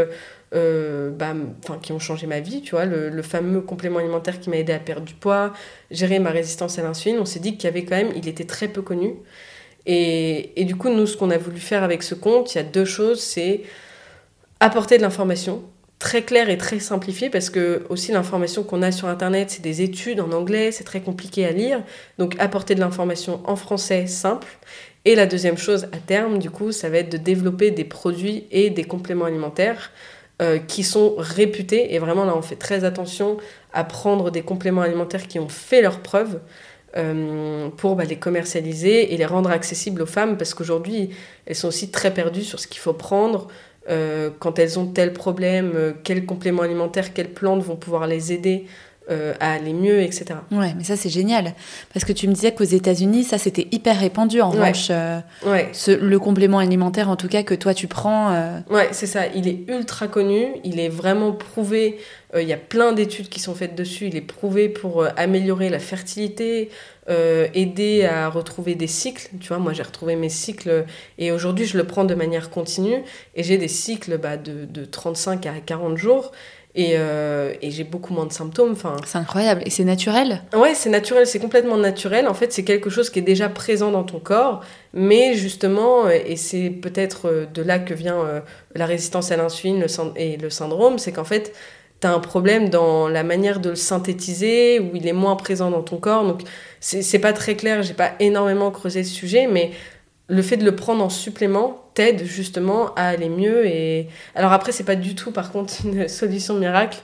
[0.53, 1.35] bah,
[1.83, 4.73] qui ont changé ma vie, tu vois, le, le fameux complément alimentaire qui m'a aidé
[4.73, 5.53] à perdre du poids,
[5.91, 7.19] gérer ma résistance à l'insuline.
[7.19, 9.15] On s'est dit qu'il y avait quand même, il était très peu connu.
[9.87, 12.61] Et, et du coup, nous, ce qu'on a voulu faire avec ce compte, il y
[12.61, 13.63] a deux choses, c'est
[14.61, 15.63] apporter de l'information
[15.99, 19.83] très claire et très simplifiée parce que aussi l'information qu'on a sur internet c'est des
[19.83, 21.83] études en anglais c'est très compliqué à lire.
[22.19, 24.49] Donc apporter de l'information en français simple.
[25.07, 28.47] Et la deuxième chose à terme du coup ça va être de développer des produits
[28.51, 29.93] et des compléments alimentaires
[30.43, 31.95] euh, qui sont réputés.
[31.95, 33.39] Et vraiment là on fait très attention
[33.73, 36.41] à prendre des compléments alimentaires qui ont fait leurs preuves
[36.97, 41.11] euh, pour bah, les commercialiser et les rendre accessibles aux femmes parce qu'aujourd'hui
[41.47, 43.49] elles sont aussi très perdues sur ce qu'il faut prendre
[44.39, 48.67] quand elles ont tel problème, euh, quels compléments alimentaires, quelles plantes vont pouvoir les aider
[49.11, 50.25] euh, à aller mieux, etc.
[50.51, 51.55] Ouais, mais ça, c'est génial.
[51.93, 54.41] Parce que tu me disais qu'aux États-Unis, ça, c'était hyper répandu.
[54.41, 54.59] En Ouais.
[54.59, 58.33] revanche, euh, Ouais, ce- le complément alimentaire, en tout cas, que toi, tu prends.
[58.33, 59.27] euh, ouais c'est ça.
[59.35, 61.99] Il est ultra connu, il est vraiment prouvé.
[62.35, 64.07] euh, Il y a plein d'études qui sont faites dessus.
[64.09, 66.71] Il est prouvé pour améliorer la fertilité,
[67.09, 69.29] euh, aider à retrouver des cycles.
[69.41, 70.85] Tu vois, moi j'ai retrouvé mes cycles
[71.19, 73.03] et aujourd'hui je le prends de manière continue
[73.37, 76.33] et j'ai des cycles bah, de, de 35 à 40 jours.
[76.77, 78.73] Et, euh, et j'ai beaucoup moins de symptômes.
[78.73, 79.63] Enfin, C'est incroyable.
[79.65, 80.43] Et c'est naturel?
[80.53, 82.27] Ouais, c'est naturel, c'est complètement naturel.
[82.27, 84.61] En fait, c'est quelque chose qui est déjà présent dans ton corps,
[84.93, 88.41] mais justement, euh, et c'est peut-être euh, de là que vient euh,
[88.75, 91.55] la résistance à l'insuline le et le syndrome, c'est qu'en fait,
[92.01, 95.71] tu as un problème dans la manière de le synthétiser, où il est moins présent
[95.71, 96.25] dans ton corps.
[96.25, 96.43] Donc,
[96.81, 99.71] c'est c'est pas très clair, j'ai pas énormément creusé ce sujet, mais
[100.27, 103.67] le fait de le prendre en supplément t'aide justement à aller mieux.
[103.67, 106.99] Et alors après, c'est pas du tout, par contre, une solution miracle.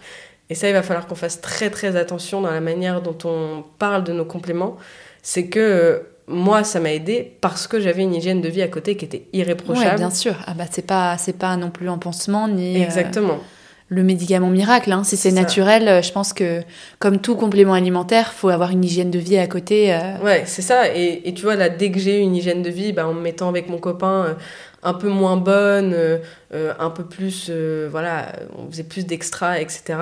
[0.51, 3.63] Et ça, il va falloir qu'on fasse très très attention dans la manière dont on
[3.79, 4.77] parle de nos compléments.
[5.23, 8.69] C'est que euh, moi, ça m'a aidé parce que j'avais une hygiène de vie à
[8.69, 9.97] côté qui était Ouais, irréprochable.
[9.99, 10.35] bien sûr.
[10.47, 12.81] Ah bah, c'est pas, c'est pas non plus un pansement ni.
[12.81, 13.39] euh, Exactement.
[13.89, 14.91] le médicament miracle.
[14.93, 15.03] hein.
[15.05, 15.37] Si c'est ça.
[15.37, 16.63] naturel, euh, je pense que
[17.01, 19.93] comme tout complément alimentaire, faut avoir une hygiène de vie à côté.
[19.95, 20.95] euh, Ouais, c'est ça.
[20.97, 23.13] Et, et tu vois, là, dès que j'ai eu une hygiène de vie, bah, en
[23.15, 24.35] me mettant avec mon copain euh,
[24.83, 26.19] un peu moins bonne, euh,
[26.55, 29.99] euh, un peu plus, euh, voilà, on faisait plus d'extra, etc.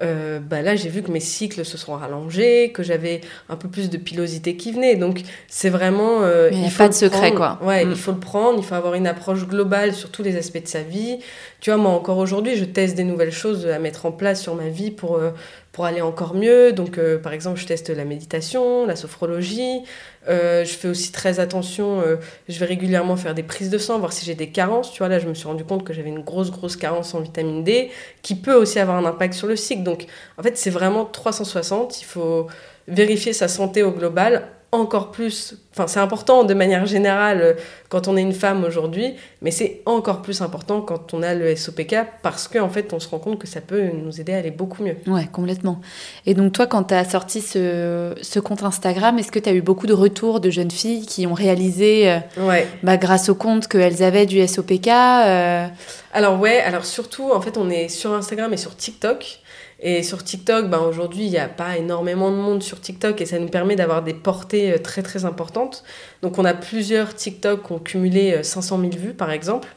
[0.00, 3.68] euh, bah là, j'ai vu que mes cycles se sont rallongés, que j'avais un peu
[3.68, 4.94] plus de pilosité qui venait.
[4.94, 6.22] Donc, c'est vraiment.
[6.22, 7.56] euh, Mais y a faut pas de secret, prendre.
[7.58, 7.66] quoi.
[7.66, 7.90] Ouais, Mm.
[7.90, 10.68] il faut le prendre, il faut avoir une approche globale sur tous les aspects de
[10.68, 11.18] sa vie.
[11.60, 14.54] Tu vois, moi, encore aujourd'hui, je teste des nouvelles choses à mettre en place sur
[14.54, 15.30] ma vie pour, euh,
[15.78, 16.72] pour aller encore mieux.
[16.72, 19.84] Donc, euh, par exemple, je teste la méditation, la sophrologie.
[20.28, 22.00] Euh, je fais aussi très attention.
[22.00, 22.16] euh,
[22.48, 24.90] je vais régulièrement faire des prises de sang, voir si j'ai des carences.
[24.92, 27.20] Tu vois, là, je me suis rendu compte que j'avais une grosse, grosse carence en
[27.20, 29.84] vitamine D, qui peut aussi avoir un impact sur le cycle.
[29.84, 30.06] Donc,
[30.36, 32.02] en fait, c'est vraiment 360.
[32.02, 32.48] Il faut
[32.88, 34.48] vérifier sa santé au global.
[34.70, 37.54] Encore plus, enfin, c'est important de manière générale euh,
[37.88, 41.56] quand on est une femme aujourd'hui, mais c'est encore plus important quand on a le
[41.56, 44.50] SOPK parce qu'en fait, on se rend compte que ça peut nous aider à aller
[44.50, 44.96] beaucoup mieux.
[45.06, 45.80] Ouais, complètement.
[46.26, 49.54] Et donc toi, quand tu as sorti ce, ce compte Instagram, est-ce que tu as
[49.54, 52.68] eu beaucoup de retours de jeunes filles qui ont réalisé, euh, Ouais.
[52.82, 55.66] bah, grâce au compte qu'elles avaient du SOPK euh,
[56.12, 59.40] Alors ouais, alors surtout, en fait, on est sur Instagram et sur TikTok.
[59.80, 63.26] Et sur TikTok, ben, aujourd'hui, il n'y a pas énormément de monde sur TikTok et
[63.26, 65.84] ça nous permet d'avoir des portées euh, très très importantes.
[66.22, 69.68] Donc on a plusieurs TikTok qui ont cumulé euh, 500 000 vues, par exemple.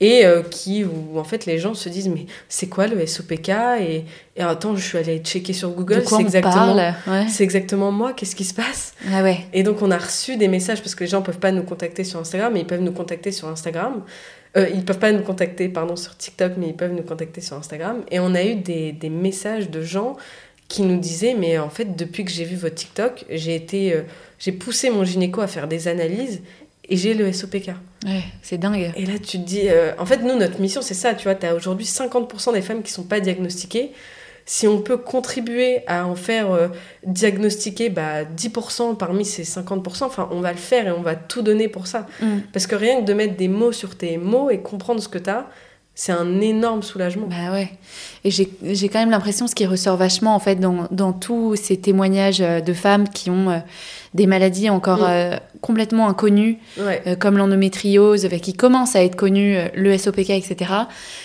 [0.00, 3.48] et euh, qui où en fait les gens se disent mais c'est quoi le SOPK
[3.80, 4.04] et,
[4.36, 7.26] et attends je suis allée checker sur Google c'est exactement ouais.
[7.28, 8.94] c'est exactement moi qu'est-ce qui se passe?
[9.12, 9.46] Ah ouais.
[9.52, 12.02] et donc on a reçu des messages parce que les gens peuvent pas nous contacter
[12.02, 14.02] sur Instagram mais ils peuvent nous contacter sur Instagram
[14.56, 17.56] euh, ils peuvent pas nous contacter pardon sur TikTok mais ils peuvent nous contacter sur
[17.56, 20.16] Instagram et on a eu des, des messages de gens
[20.68, 24.02] qui nous disaient mais en fait depuis que j'ai vu votre TikTok j'ai été euh,
[24.38, 26.40] j'ai poussé mon gynéco à faire des analyses
[26.88, 27.68] et j'ai le SOPK.
[28.04, 28.92] Ouais, c'est dingue.
[28.96, 31.34] Et là, tu te dis, euh, en fait, nous, notre mission, c'est ça, tu vois,
[31.34, 33.92] tu as aujourd'hui 50% des femmes qui sont pas diagnostiquées.
[34.46, 36.68] Si on peut contribuer à en faire euh,
[37.06, 41.42] diagnostiquer bah, 10% parmi ces 50%, enfin, on va le faire et on va tout
[41.42, 42.06] donner pour ça.
[42.20, 42.38] Mm.
[42.52, 45.18] Parce que rien que de mettre des mots sur tes mots et comprendre ce que
[45.18, 45.46] tu as,
[45.96, 47.28] c'est un énorme soulagement.
[47.28, 47.68] Bah ouais.
[48.24, 51.76] Et j'ai quand même l'impression, ce qui ressort vachement en fait dans, dans tous ces
[51.76, 53.58] témoignages euh, de femmes qui ont euh,
[54.12, 55.08] des maladies encore Mm.
[55.08, 57.00] euh, complètement inconnues, Ouais.
[57.06, 60.70] euh, comme l'endométriose, qui commencent à être connues, euh, le SOPK, etc.,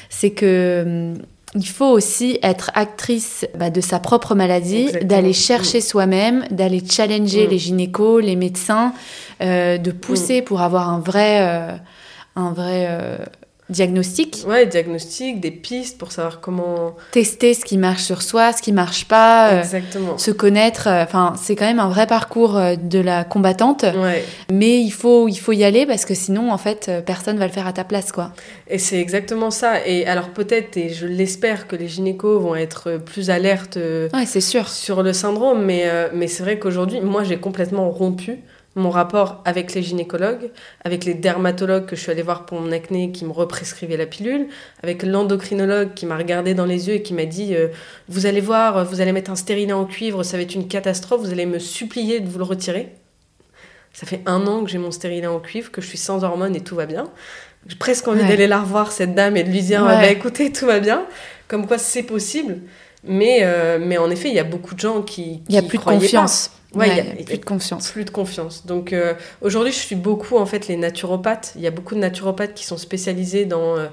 [0.10, 1.18] c'est que hum,
[1.56, 7.48] il faut aussi être actrice bah, de sa propre maladie, d'aller chercher soi-même, d'aller challenger
[7.48, 7.50] Mm.
[7.50, 8.94] les gynécos, les médecins,
[9.42, 11.76] euh, de pousser pour avoir un vrai, euh,
[12.36, 13.18] un vrai euh,
[13.70, 16.96] diagnostic, Ouais, diagnostic, des pistes pour savoir comment.
[17.12, 19.52] tester ce qui marche sur soi, ce qui marche pas.
[19.54, 20.18] euh, Exactement.
[20.18, 24.24] se connaître, euh, enfin c'est quand même un vrai parcours euh, de la combattante, Ouais.
[24.52, 27.52] mais il faut il faut y aller parce que sinon en fait personne va le
[27.54, 28.32] faire à ta place quoi.
[28.68, 29.86] Et c'est exactement ça.
[29.86, 33.78] Et alors peut-être, et je l'espère, que les gynécos vont être plus alertes
[34.14, 34.68] Ouais c'est sûr.
[34.70, 38.40] sur le syndrome, mais, mais c'est vrai qu'aujourd'hui, moi, j'ai complètement rompu
[38.80, 40.50] mon rapport avec les gynécologues,
[40.84, 44.06] avec les dermatologues que je suis allée voir pour mon acné qui me represcrivaient la
[44.08, 44.48] pilule,
[44.82, 47.68] avec l'endocrinologue qui m'a regardé dans les yeux et qui m'a dit euh,
[48.08, 51.22] Vous allez voir, vous allez mettre un stérilet en cuivre, ça va être une catastrophe,
[51.22, 52.90] vous allez me supplier de vous le retirer.
[53.94, 56.56] Ça fait un an que j'ai mon stérilet en cuivre, que je suis sans hormones
[56.56, 57.06] et tout va bien.
[57.68, 58.28] J'ai presque envie Ouais.
[58.28, 59.88] d'aller la revoir, cette dame, et de lui dire Ouais.
[59.96, 61.06] bah, écoutez, tout va bien.
[61.48, 62.60] Comme quoi, c'est possible.
[63.04, 65.42] Mais, euh, mais en effet, il y a beaucoup de gens qui.
[65.50, 66.52] Il y a plus de confiance.
[66.76, 67.92] Ouais, il y a- il y a plus de confiance.
[67.92, 68.66] plus de confiance.
[68.66, 71.54] Donc euh, aujourd'hui, je suis beaucoup en fait les naturopathes.
[71.56, 73.88] Il y a beaucoup de naturopathes qui sont spécialisés dans euh,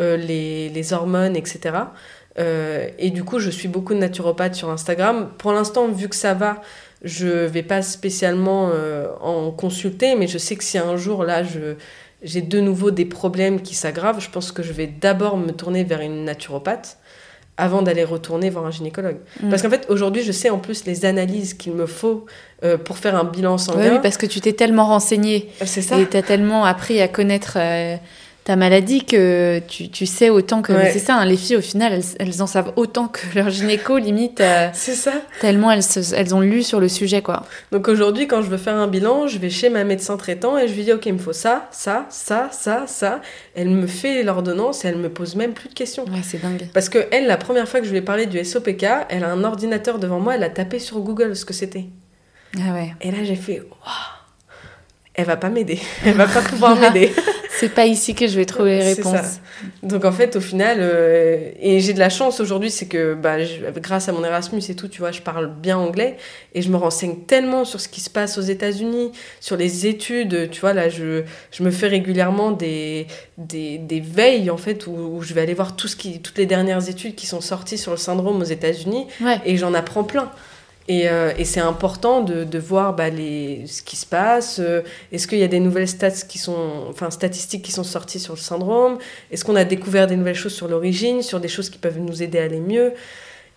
[0.00, 1.94] euh, les, les hormones, etc.
[2.38, 5.30] Euh, et du coup, je suis beaucoup de naturopathes sur Instagram.
[5.38, 6.60] Pour l'instant, vu que ça va,
[7.02, 8.70] je vais pas spécialement
[9.20, 11.74] en consulter, mais je sais que si un jour là, je
[12.22, 15.84] j'ai de nouveau des problèmes qui s'aggravent, je pense que je vais d'abord me tourner
[15.84, 16.98] vers une naturopathe
[17.56, 19.16] avant d'aller retourner voir un gynécologue.
[19.42, 19.48] Mm.
[19.50, 22.26] Parce qu'en fait, aujourd'hui, je sais en plus les analyses qu'il me faut
[22.64, 23.94] euh, pour faire un bilan sanguin.
[23.94, 25.98] oui, parce que tu t'es tellement renseigné C'est ça.
[25.98, 27.96] et t'as tellement appris à connaître euh,
[28.46, 30.72] ta maladie que tu, tu sais autant que.
[30.72, 30.90] Ouais.
[30.92, 33.98] C'est ça, hein, les filles au final elles, elles en savent autant que leur gynéco
[33.98, 35.12] limite euh, C'est ça.
[35.40, 37.42] tellement elles, se- elles ont lu sur le sujet quoi.
[37.72, 40.68] Donc aujourd'hui, quand je veux faire un bilan, je vais chez ma médecin traitant et
[40.68, 43.20] je lui dis, OK, il me faut ça, ça, ça, ça, ça.
[43.56, 46.04] Elle me fait l'ordonnance et elle me pose même plus de questions.
[46.04, 46.68] Ouais, c'est dingue.
[46.72, 49.32] Parce que elle, la première fois que je lui ai parlé du SOPK, elle a
[49.32, 51.86] un ordinateur devant moi, elle a tapé sur Google ce que c'était.
[52.58, 52.94] Ah ouais.
[53.00, 54.06] Et là, j'ai fait, waouh,
[55.14, 55.80] elle va pas m'aider.
[56.04, 57.10] Elle va pas pouvoir m'aider.
[57.58, 59.10] C'est pas ici que je vais trouver les C'est ça.
[59.12, 59.40] réponses.
[59.82, 63.42] Donc en fait, au final, euh, et j'ai de la chance aujourd'hui, c'est que bah,
[63.42, 66.16] je- grâce à mon Erasmus et tout, tu vois, je parle bien anglais
[66.54, 70.50] et je me renseigne tellement sur ce qui se passe aux États-Unis, sur les études.
[70.50, 73.06] Tu vois, là, je, je me fais régulièrement des,
[73.38, 76.38] des, des veilles en fait où, où je vais aller voir tout ce qui, toutes
[76.38, 79.40] les dernières études qui sont sorties sur le syndrome aux États-Unis Ouais.
[79.46, 80.30] et j'en apprends plein.
[80.88, 84.60] Et, euh, et c'est important de, voir bah, ce qui se passe.
[84.60, 88.20] euh, Est-ce qu'il y a des nouvelles stats qui sont, enfin, statistiques qui sont sorties
[88.20, 88.98] sur le syndrome?
[89.32, 92.22] Est-ce qu'on a découvert des nouvelles choses sur l'origine, sur des choses qui peuvent nous
[92.22, 92.92] aider à aller mieux?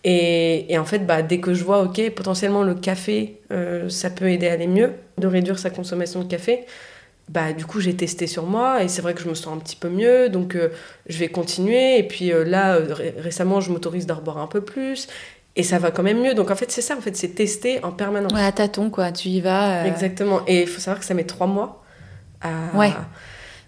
[0.04, 4.32] Et, en fait, bah, dès que je vois, ok, potentiellement le café, euh, ça peut
[4.32, 6.66] aider à aller mieux, de réduire sa consommation de café,
[7.28, 9.60] bah, du coup, j'ai testé sur moi et c'est vrai que je me sens un
[9.60, 10.58] petit peu mieux, donc
[11.08, 12.00] je vais continuer.
[12.00, 15.08] Et puis là, ré- récemment, je m'autorise d'en boire un peu plus
[15.56, 16.34] et ça va quand même mieux.
[16.34, 18.32] Donc en fait, c'est ça, en fait, c'est tester en permanence.
[18.34, 19.84] Ouais, à tâtons quoi, tu y vas.
[19.84, 19.86] euh.
[19.86, 20.42] Exactement.
[20.48, 21.84] Et il faut savoir que ça met trois mois
[22.42, 22.78] à.
[22.78, 22.92] Ouais.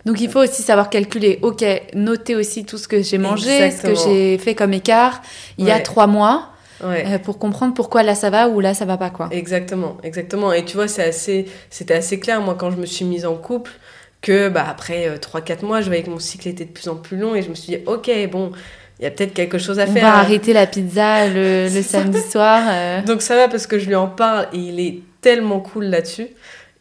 [0.06, 1.64] Donc il faut aussi savoir calculer, ok,
[1.94, 5.22] noter aussi tout ce que j'ai mangé, ce que j'ai fait comme écart
[5.60, 6.48] il y a trois mois,
[6.84, 7.04] Ouais.
[7.08, 9.30] euh, pour comprendre pourquoi là ça va ou là ça va pas quoi.
[9.32, 10.52] Exactement, exactement.
[10.54, 13.36] Et tu vois, c'est assez, c'était assez clair, moi, quand je me suis mise en
[13.36, 13.70] couple,
[14.24, 16.96] que bah, après euh, 3-4 mois, je voyais que mon cycle était de plus en
[16.96, 18.52] plus long et je me suis dit, ok, bon,
[19.02, 20.04] il y a peut-être quelque chose à On faire.
[20.04, 22.62] va arrêter la pizza le, samedi soir.
[22.70, 23.02] euh.
[23.02, 26.28] Donc ça va parce que je lui en parle et il est tellement cool là-dessus.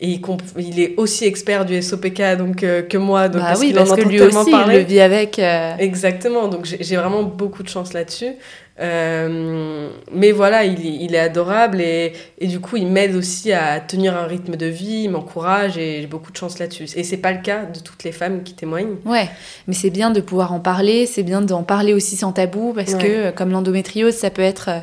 [0.03, 0.19] Et
[0.57, 3.29] il, est aussi expert du SOPK donc, euh, que moi.
[3.29, 4.77] Donc, bah parce oui, parce en que lui aussi parler.
[4.77, 5.39] il le vit avec.
[5.39, 5.75] euh.
[5.79, 8.33] Exactement, donc j'ai j'ai vraiment beaucoup de chance là-dessus.
[8.81, 13.79] Euh, mais voilà, il, il, est adorable et, et du coup, il m'aide aussi à
[13.79, 16.87] tenir un rythme de vie, il m'encourage et j'ai beaucoup de chance là-dessus.
[16.97, 18.97] Et c'est pas le cas de toutes les femmes qui témoignent.
[19.05, 19.29] Ouais,
[19.67, 22.95] mais c'est bien de pouvoir en parler, c'est bien d'en parler aussi sans tabou parce
[22.95, 24.81] que, euh, comme l'endométriose, ça peut être euh,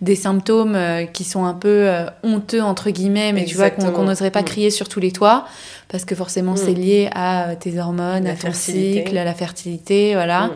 [0.00, 0.78] des symptômes
[1.12, 1.90] qui sont un peu
[2.22, 4.46] honteux, entre guillemets, mais tu vois, qu'on n'oserait pas mm.
[4.46, 5.46] crier sur tous les toits
[5.88, 6.80] parce que forcément, c'est mm.
[6.80, 10.46] lié à tes hormones, à ton cycle, à la fertilité, voilà.
[10.46, 10.50] Mm.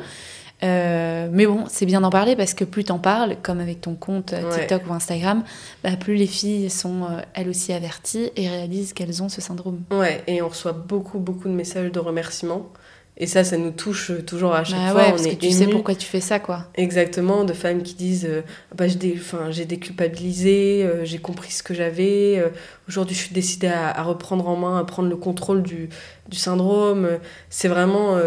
[0.63, 3.95] Euh, mais bon, c'est bien d'en parler parce que plus t'en parles, comme avec ton
[3.95, 5.43] compte euh, TikTok ou Instagram,
[5.83, 9.83] bah, plus les filles sont euh, elles aussi averties et réalisent qu'elles ont ce syndrome.
[9.91, 12.71] Ouais, et on reçoit beaucoup, beaucoup de messages de remerciements
[13.17, 15.01] et ça, ça nous touche toujours à chaque bah fois.
[15.03, 16.65] Ouais, on parce est que tu sais pourquoi tu fais ça, quoi.
[16.75, 18.43] Exactement, de femmes qui disent euh,
[18.75, 22.49] bah, j'ai déculpabilisé, euh, j'ai compris ce que j'avais, euh,
[22.89, 25.91] aujourd'hui je suis décidée à, reprendre en main, à prendre le contrôle du,
[26.29, 27.09] du syndrome.
[27.51, 28.19] C'est vraiment.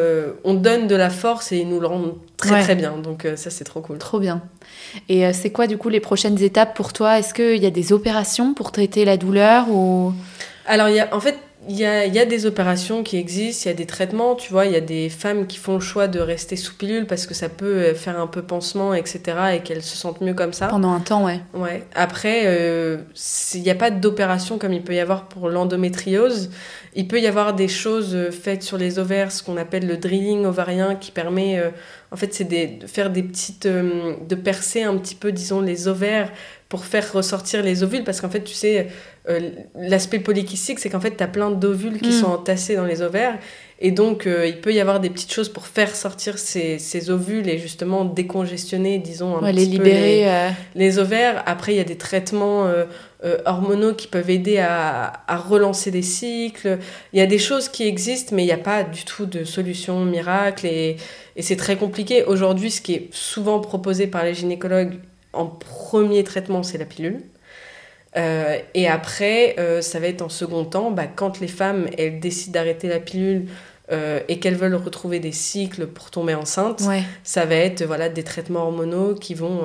[0.45, 2.97] on donne de la force et ils nous le rendent très très bien.
[2.97, 3.97] Donc ça, c'est trop cool.
[3.97, 4.41] Trop bien.
[5.09, 7.19] Et c'est quoi, du coup, les prochaines étapes pour toi?
[7.19, 10.13] Est-ce qu'il y a des opérations pour traiter la douleur ou...
[10.65, 13.63] Alors, il y a, en fait, il y a, y a, des opérations qui existent,
[13.65, 15.79] il y a des traitements, tu vois, il y a des femmes qui font le
[15.79, 19.21] choix de rester sous pilule parce que ça peut euh, faire un peu pansement, etc.
[19.55, 20.67] et qu'elles se sentent mieux comme ça.
[20.67, 21.41] Pendant un temps, ouais.
[21.53, 21.83] Ouais.
[21.93, 22.97] Après, euh,
[23.53, 26.51] il n'y a pas d'opération comme il peut y avoir pour l'endométriose.
[26.95, 29.97] Il peut y avoir des choses euh, faites sur les ovaires, ce qu'on appelle le
[29.97, 31.61] drilling ovarien, qui permet,
[32.11, 36.31] en fait, c'est de faire des petites, de percer un petit peu, disons, les ovaires
[36.69, 38.87] pour faire ressortir les ovules, parce qu'en fait, tu sais,
[39.29, 42.19] euh, l'aspect polykystique, c'est qu'en fait, tu as plein d'ovules qui mm.
[42.19, 43.37] sont entassés dans les ovaires.
[43.79, 47.09] Et donc, euh, il peut y avoir des petites choses pour faire sortir ces, ces
[47.09, 50.49] ovules et justement décongestionner, disons, un petit les peu les, euh.
[50.75, 51.41] les, ovaires.
[51.45, 52.69] Après, il y a des traitements
[53.45, 56.79] hormonaux qui peuvent aider à, à, relancer des cycles.
[57.13, 59.43] Il y a des choses qui existent, mais il n'y a pas du tout de
[59.45, 60.65] solution miracle.
[60.65, 60.97] Et,
[61.35, 62.23] et c'est très compliqué.
[62.23, 64.97] Aujourd'hui, ce qui est souvent proposé par les gynécologues
[65.37, 67.21] en premier traitement, c'est la pilule.
[68.15, 72.19] Euh, et après, euh, ça va être en second temps, bah, quand les femmes elles
[72.19, 73.47] décident d'arrêter la pilule
[73.91, 76.81] euh, et qu'elles veulent retrouver des cycles pour tomber enceinte,
[77.23, 79.61] ça va être voilà, des traitements hormonaux qui vont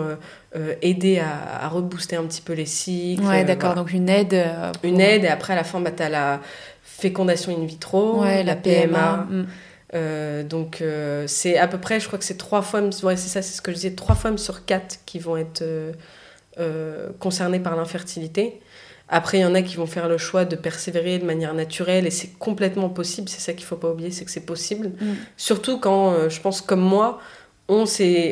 [0.82, 3.24] aider à, rebooster un petit peu les cycles.
[3.24, 4.36] Ouais, d'accord, donc une aide.
[4.82, 6.40] Une aide, et après à la fin, bah, tu as la
[6.82, 9.26] fécondation in vitro, la, PMA.
[9.30, 9.46] Mm.
[9.92, 10.82] Donc
[11.26, 13.62] c'est à peu près, je crois que c'est trois femmes, ouais, c'est ça, c'est ce
[13.62, 15.62] que je disais, trois femmes sur quatre qui vont être
[16.58, 18.60] euh, concernés par l'infertilité.
[19.08, 22.06] Après, il y en a qui vont faire le choix de persévérer de manière naturelle
[22.06, 23.30] et c'est complètement possible.
[23.30, 24.88] C'est ça qu'il faut pas oublier, c'est que c'est possible.
[24.88, 25.14] Mm.
[25.38, 27.20] Surtout quand, euh, je pense, comme moi,
[27.68, 27.84] on,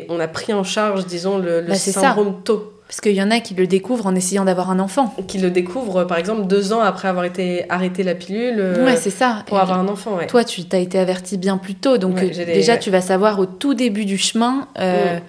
[0.09, 2.79] on a pris en charge, disons, le, bah, syndrome tôt.
[2.91, 5.15] Parce qu'il y en a qui le découvrent en essayant d'avoir un enfant.
[5.25, 8.55] Qui le découvrent, par exemple, deux ans après avoir été arrêté la pilule.
[8.59, 9.43] Euh, ouais, c'est ça.
[9.45, 10.27] Pour avoir un enfant, ouais.
[10.27, 11.97] Toi, tu t'as été averti bien plus tôt.
[11.97, 14.67] Donc, déjà, tu vas savoir au tout début du chemin.
[14.77, 15.21] Mm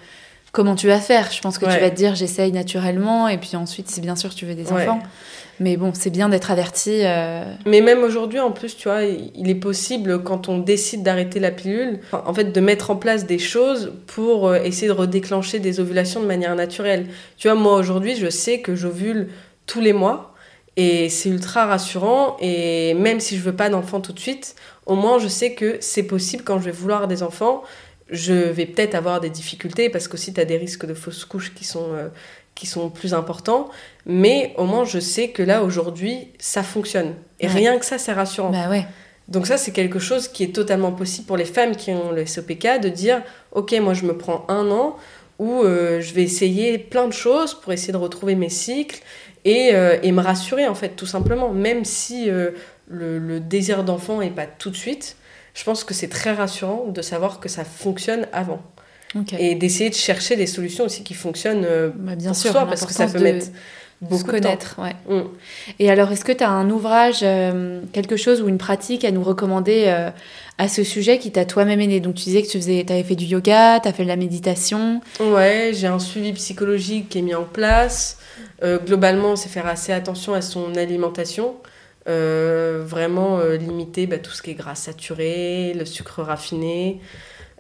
[0.53, 1.31] comment tu vas faire.
[1.33, 4.35] Je pense que tu vas te dire j'essaye naturellement et puis ensuite, si bien sûr
[4.35, 5.01] tu veux des enfants.
[5.63, 7.03] Mais bon, c'est bien d'être averti.
[7.05, 7.45] Euh.
[7.67, 11.53] Mais même aujourd'hui, en plus, tu vois, il est possible, quand on décide d'arrêter la
[11.53, 15.79] pilule, en fait, de mettre en place des choses pour euh, essayer de redéclencher des
[15.79, 17.07] ovulations de manière naturelle.
[17.39, 19.29] Tu vois, moi, aujourd'hui, je sais que j'ovule
[19.67, 20.35] tous les mois.
[20.77, 22.37] Et c'est ultra rassurant.
[22.41, 24.57] Et même si je veux pas d'enfants tout de suite,
[24.87, 27.63] au moins, je sais que c'est possible quand je vais vouloir des enfants
[28.11, 31.55] je vais peut-être avoir des difficultés parce qu'aussi tu as des risques de fausses couches
[31.55, 32.09] qui sont, euh,
[32.55, 33.71] qui sont plus importants.
[34.07, 37.15] Mais au moins, je sais que là, aujourd'hui, ça fonctionne.
[37.41, 38.51] Et rien que ça, c'est rassurant.
[38.51, 38.87] Bah ouais.
[39.29, 42.27] Donc ça, c'est quelque chose qui est totalement possible pour les femmes qui ont le
[42.27, 43.23] SOPK, de dire,
[43.53, 44.97] OK, moi, je me prends un an
[45.39, 49.01] où euh, je vais essayer plein de choses pour essayer de retrouver mes cycles
[49.45, 51.51] et, euh, et me rassurer, en fait, tout simplement.
[51.51, 55.17] Même si le, le, désir d'enfant n'est pas tout de suite,
[55.55, 58.63] je pense que c'est très rassurant de savoir que ça fonctionne avant.
[59.39, 62.67] Et d'essayer de chercher des solutions aussi qui fonctionnent euh, bah, bien pour sûr, soi,
[62.67, 63.47] parce que ça peut mettre
[64.01, 64.97] beaucoup de connaître, Ouais.
[65.09, 65.29] Mm.
[65.79, 69.11] Et alors, est-ce que tu as un ouvrage, euh, quelque chose ou une pratique à
[69.11, 70.11] nous recommander euh,
[70.59, 72.01] à ce sujet qui t'a toi-même aidé?
[72.01, 74.17] Donc, tu disais que tu faisais, avais fait du yoga, tu as fait de la
[74.17, 75.01] méditation.
[75.21, 78.19] Ouais, j'ai un suivi psychologique qui est mis en place.
[78.87, 81.55] globalement, c'est faire assez attention à son alimentation.
[82.07, 87.01] Vraiment limiter bah, tout ce qui est gras saturé, le sucre raffiné.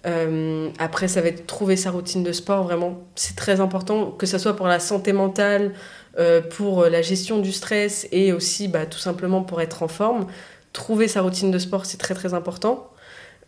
[0.06, 4.26] Euh, après, ça va être trouver sa routine de sport, vraiment, c'est très important, que
[4.26, 5.72] ce soit pour la santé mentale,
[6.50, 10.26] pour la gestion du stress et aussi bah, tout simplement pour être en forme.
[10.74, 12.92] Trouver sa routine de sport, c'est très très important.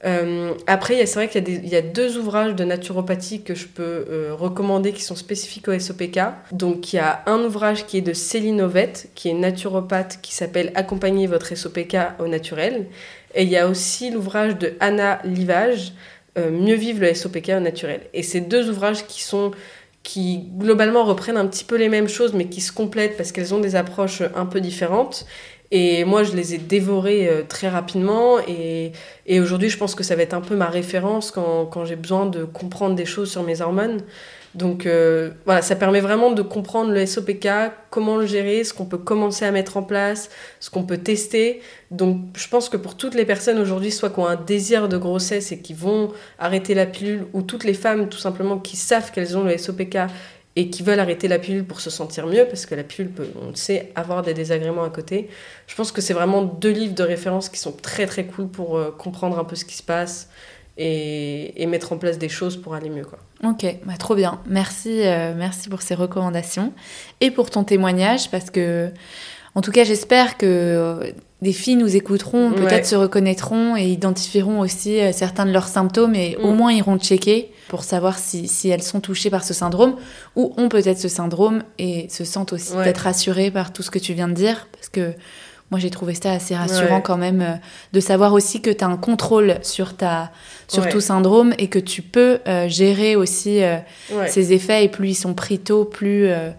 [0.04, 4.34] Euh, après, c'est vrai qu'il y, a deux ouvrages de naturopathie que je peux euh,
[4.34, 6.20] recommander qui sont spécifiques au SOPK.
[6.52, 10.34] Donc, il y a un ouvrage qui est de Céline Ovette, qui est naturopathe, qui
[10.34, 12.86] s'appelle Accompagner votre SOPK au naturel.
[13.34, 15.92] Et il y a aussi l'ouvrage de Anna Livage, euh,
[16.36, 18.00] Mieux vivre le SOPK au naturel.
[18.12, 19.52] Et ces deux ouvrages qui sont
[20.04, 23.54] qui globalement reprennent un petit peu les mêmes choses, mais qui se complètent parce qu'elles
[23.54, 25.26] ont des approches un peu différentes.
[25.70, 28.38] Et moi, je les ai dévorées euh, très rapidement.
[28.46, 28.92] Et,
[29.26, 31.96] et aujourd'hui, je pense que ça va être un peu ma référence quand, quand j'ai
[31.96, 34.02] besoin de comprendre des choses sur mes hormones.
[34.54, 37.48] Donc euh, voilà, ça permet vraiment de comprendre le SOPK,
[37.90, 40.30] comment le gérer, ce qu'on peut commencer à mettre en place,
[40.60, 41.60] ce qu'on peut tester.
[41.90, 44.96] Donc je pense que pour toutes les personnes aujourd'hui, soit qui ont un désir de
[44.96, 49.10] grossesse et qui vont arrêter la pilule, ou toutes les femmes tout simplement qui savent
[49.10, 49.98] qu'elles ont le SOPK
[50.56, 53.26] et qui veulent arrêter la pilule pour se sentir mieux, parce que la pilule peut,
[53.42, 55.28] on le sait, avoir des désagréments à côté.
[55.66, 58.76] Je pense que c'est vraiment deux livres de référence qui sont très très cool pour
[58.76, 60.28] euh, comprendre un peu ce qui se passe
[60.76, 63.04] et, et, mettre en place des choses pour aller mieux.
[63.04, 63.18] Quoi.
[63.44, 64.40] Ok, bah, trop bien.
[64.46, 66.72] Merci, euh, merci pour ces recommandations
[67.20, 68.90] et pour ton témoignage, parce que,
[69.54, 72.82] en tout cas, j'espère que des filles nous écouteront, peut-être Ouais.
[72.84, 76.56] se reconnaîtront et identifieront aussi euh, certains de leurs symptômes et au Mm.
[76.56, 79.96] moins iront checker pour savoir si, si elles sont touchées par ce syndrome
[80.36, 82.84] ou ont peut-être ce syndrome et se sentent aussi Ouais.
[82.84, 85.12] peut-être rassurées par tout ce que tu viens de dire parce que
[85.70, 87.02] moi j'ai trouvé ça assez rassurant Ouais.
[87.02, 87.54] quand même euh,
[87.92, 90.30] de savoir aussi que tu as un contrôle sur ta
[90.68, 90.88] sur Ouais.
[90.90, 93.76] tout syndrome et que tu peux euh, gérer aussi euh,
[94.12, 94.28] Ouais.
[94.28, 96.50] ces effets et plus ils sont pris tôt plus euh,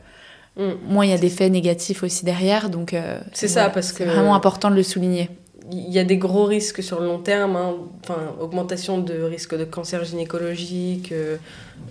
[0.58, 0.72] Mm.
[0.88, 2.96] moins il y a d'effets négatifs aussi derrière donc
[3.34, 5.30] C'est ça, parce que- vraiment important de le souligner
[5.70, 7.74] Il y a des gros risques sur le long terme, hein.
[8.04, 11.36] enfin, augmentation de risque de cancer gynécologique, euh,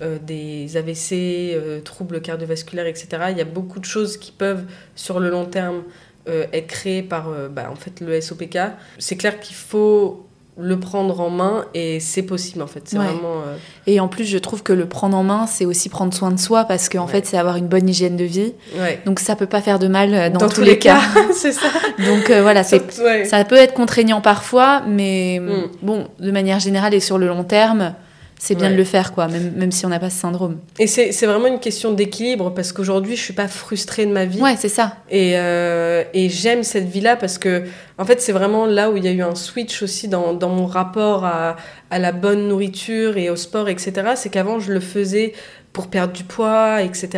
[0.01, 3.09] euh, des AVC, euh, troubles cardiovasculaires, etc.
[3.33, 5.83] Il y a beaucoup de choses qui peuvent, sur le long terme,
[6.29, 8.59] euh, être créées par euh, bah, en fait, le SOPK.
[8.99, 12.83] C'est clair qu'il faut le prendre en main et c'est possible en fait.
[12.85, 13.05] C'est Ouais.
[13.07, 13.41] vraiment.
[13.45, 13.57] euh,
[13.89, 16.39] et en plus je trouve que le prendre en main c'est aussi prendre soin de
[16.39, 17.11] soi parce qu'en Ouais.
[17.11, 19.01] fait c'est avoir une bonne hygiène de vie ouais.
[19.05, 21.01] donc ça peut pas faire de mal euh, dans, tous, les cas,
[21.35, 21.67] c'est ça.
[22.07, 22.81] donc euh, voilà c'est
[23.25, 25.71] ça peut être contraignant parfois mais Mm.
[25.83, 27.93] bon de manière générale et sur le long terme
[28.39, 28.73] c'est bien Ouais.
[28.73, 31.47] de le faire quoi même, même si on n'a pas ce syndrome Et c'est vraiment
[31.47, 34.41] une question d'équilibre parce qu'aujourd'hui, je suis pas frustrée de ma vie.
[34.41, 37.65] ouais c'est ça Et, euh, et j'aime cette vie-là parce que,
[37.99, 40.49] en fait, c'est vraiment là où il y a eu un switch aussi dans, dans
[40.51, 41.57] mon rapport à,
[41.91, 43.93] à la bonne nourriture et au sport, etc.
[44.17, 45.33] C'est qu'avant, je le faisais
[45.73, 47.09] pour perdre du poids, etc.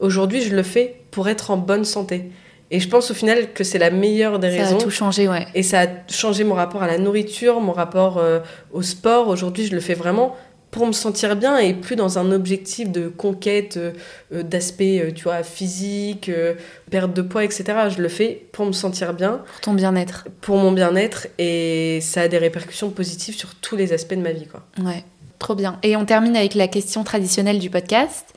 [0.00, 2.30] Aujourd'hui, je le fais pour être en bonne santé.
[2.74, 4.78] Et je pense au final que c'est la meilleure des ça raisons.
[4.78, 8.16] a tout changé ouais Et ça a changé mon rapport à la nourriture, mon rapport
[8.16, 8.40] euh,
[8.72, 9.28] au sport.
[9.28, 10.34] Aujourd'hui, je le fais vraiment
[10.72, 13.92] pour me sentir bien et plus dans un objectif de conquête euh,
[14.32, 16.54] euh, d'aspect, euh, tu vois, physique, euh,
[16.90, 17.64] perte de poids, etc.
[17.94, 22.22] Je le fais pour me sentir bien, pour ton bien-être pour mon bien-être et ça
[22.22, 24.62] a des répercussions positives sur tous les aspects de ma vie, quoi.
[24.82, 25.04] Ouais,
[25.38, 25.78] trop bien.
[25.82, 28.32] Et on termine avec la question traditionnelle du podcast.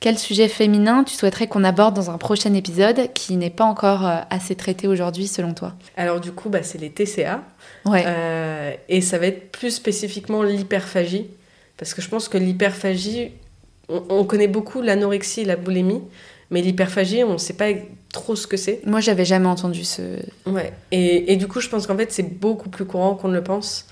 [0.00, 4.04] Quel sujet féminin tu souhaiterais qu'on aborde dans un prochain épisode qui n'est pas encore
[4.28, 5.74] assez traité aujourd'hui selon toi?
[5.96, 7.42] Alors du coup, bah, c'est les TCA.
[7.84, 11.26] Ouais, Euh, et ça va être plus spécifiquement l'hyperphagie.
[11.76, 13.32] Parce que je pense que l'hyperphagie,
[13.88, 16.02] on, on connaît beaucoup l'anorexie et la boulimie,
[16.50, 17.68] mais l'hyperphagie, on ne sait pas
[18.12, 18.80] trop ce que c'est.
[18.86, 20.02] moi j'avais jamais entendu ce.
[20.46, 20.72] Ouais.
[20.92, 23.42] Et, et du coup, je pense qu'en fait, c'est beaucoup plus courant qu'on ne le
[23.42, 23.86] pense.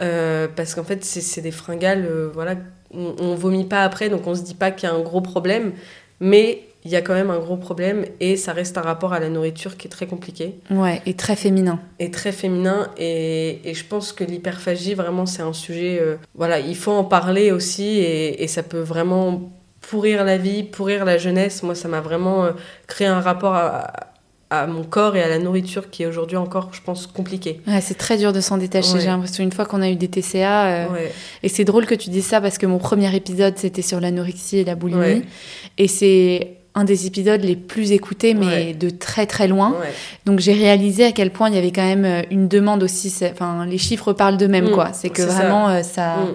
[0.00, 2.54] Euh, parce qu'en fait, c'est c'est des fringales, euh, voilà,
[2.92, 5.20] on, on vomit pas après, donc on se dit pas qu'il y a un gros
[5.20, 5.72] problème.
[6.20, 9.20] Mais il y a quand même un gros problème et ça reste un rapport à
[9.20, 11.78] la nourriture qui est très compliqué Ouais, et très féminin.
[11.98, 16.58] est très féminin et, et je pense que l'hyperphagie vraiment c'est un sujet euh, voilà
[16.60, 19.50] il faut en parler aussi et, et ça peut vraiment
[19.82, 22.52] pourrir la vie pourrir la jeunesse moi ça m'a vraiment euh,
[22.86, 23.92] créé un rapport à,
[24.50, 27.82] à mon corps et à la nourriture qui est aujourd'hui encore je pense compliqué Ouais,
[27.82, 28.94] c'est très dur de s'en détacher.
[28.94, 29.00] Ouais.
[29.00, 30.86] J'ai l'impression une fois qu'on a eu des TCA.
[30.86, 31.12] euh, ouais
[31.42, 34.58] Et c'est drôle que tu dises ça parce que mon premier épisode c'était sur l'anorexie
[34.58, 35.22] et la boulimie.
[35.76, 38.72] Et c'est un des épisodes les plus écoutés, mais Ouais.
[38.74, 39.70] de très très loin.
[39.80, 39.92] ouais
[40.26, 43.12] Donc j'ai réalisé à quel point il y avait quand même euh, une demande aussi.
[43.32, 44.92] Enfin, les chiffres parlent d'eux-mêmes, Mm, quoi.
[44.92, 45.28] C'est que ça.
[45.34, 46.34] vraiment euh, ça, Mm.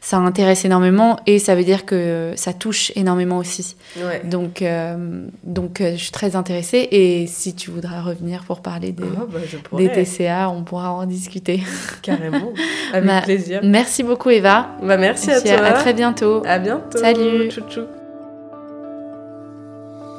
[0.00, 3.76] ça intéresse énormément et ça veut dire que ça touche énormément aussi.
[3.96, 8.92] ouais Donc, euh, donc je suis très intéressée et si tu voudras revenir pour parler
[8.92, 9.38] des, Ah, bah,
[9.78, 11.62] des TCA, on pourra en discuter.
[12.02, 12.52] carrément
[12.92, 14.68] avec Ma- plaisir Merci beaucoup Eva.
[14.82, 16.42] bah merci à Puis toi à très bientôt.
[16.44, 17.48] à bientôt Salut.
[17.50, 17.82] Tchou.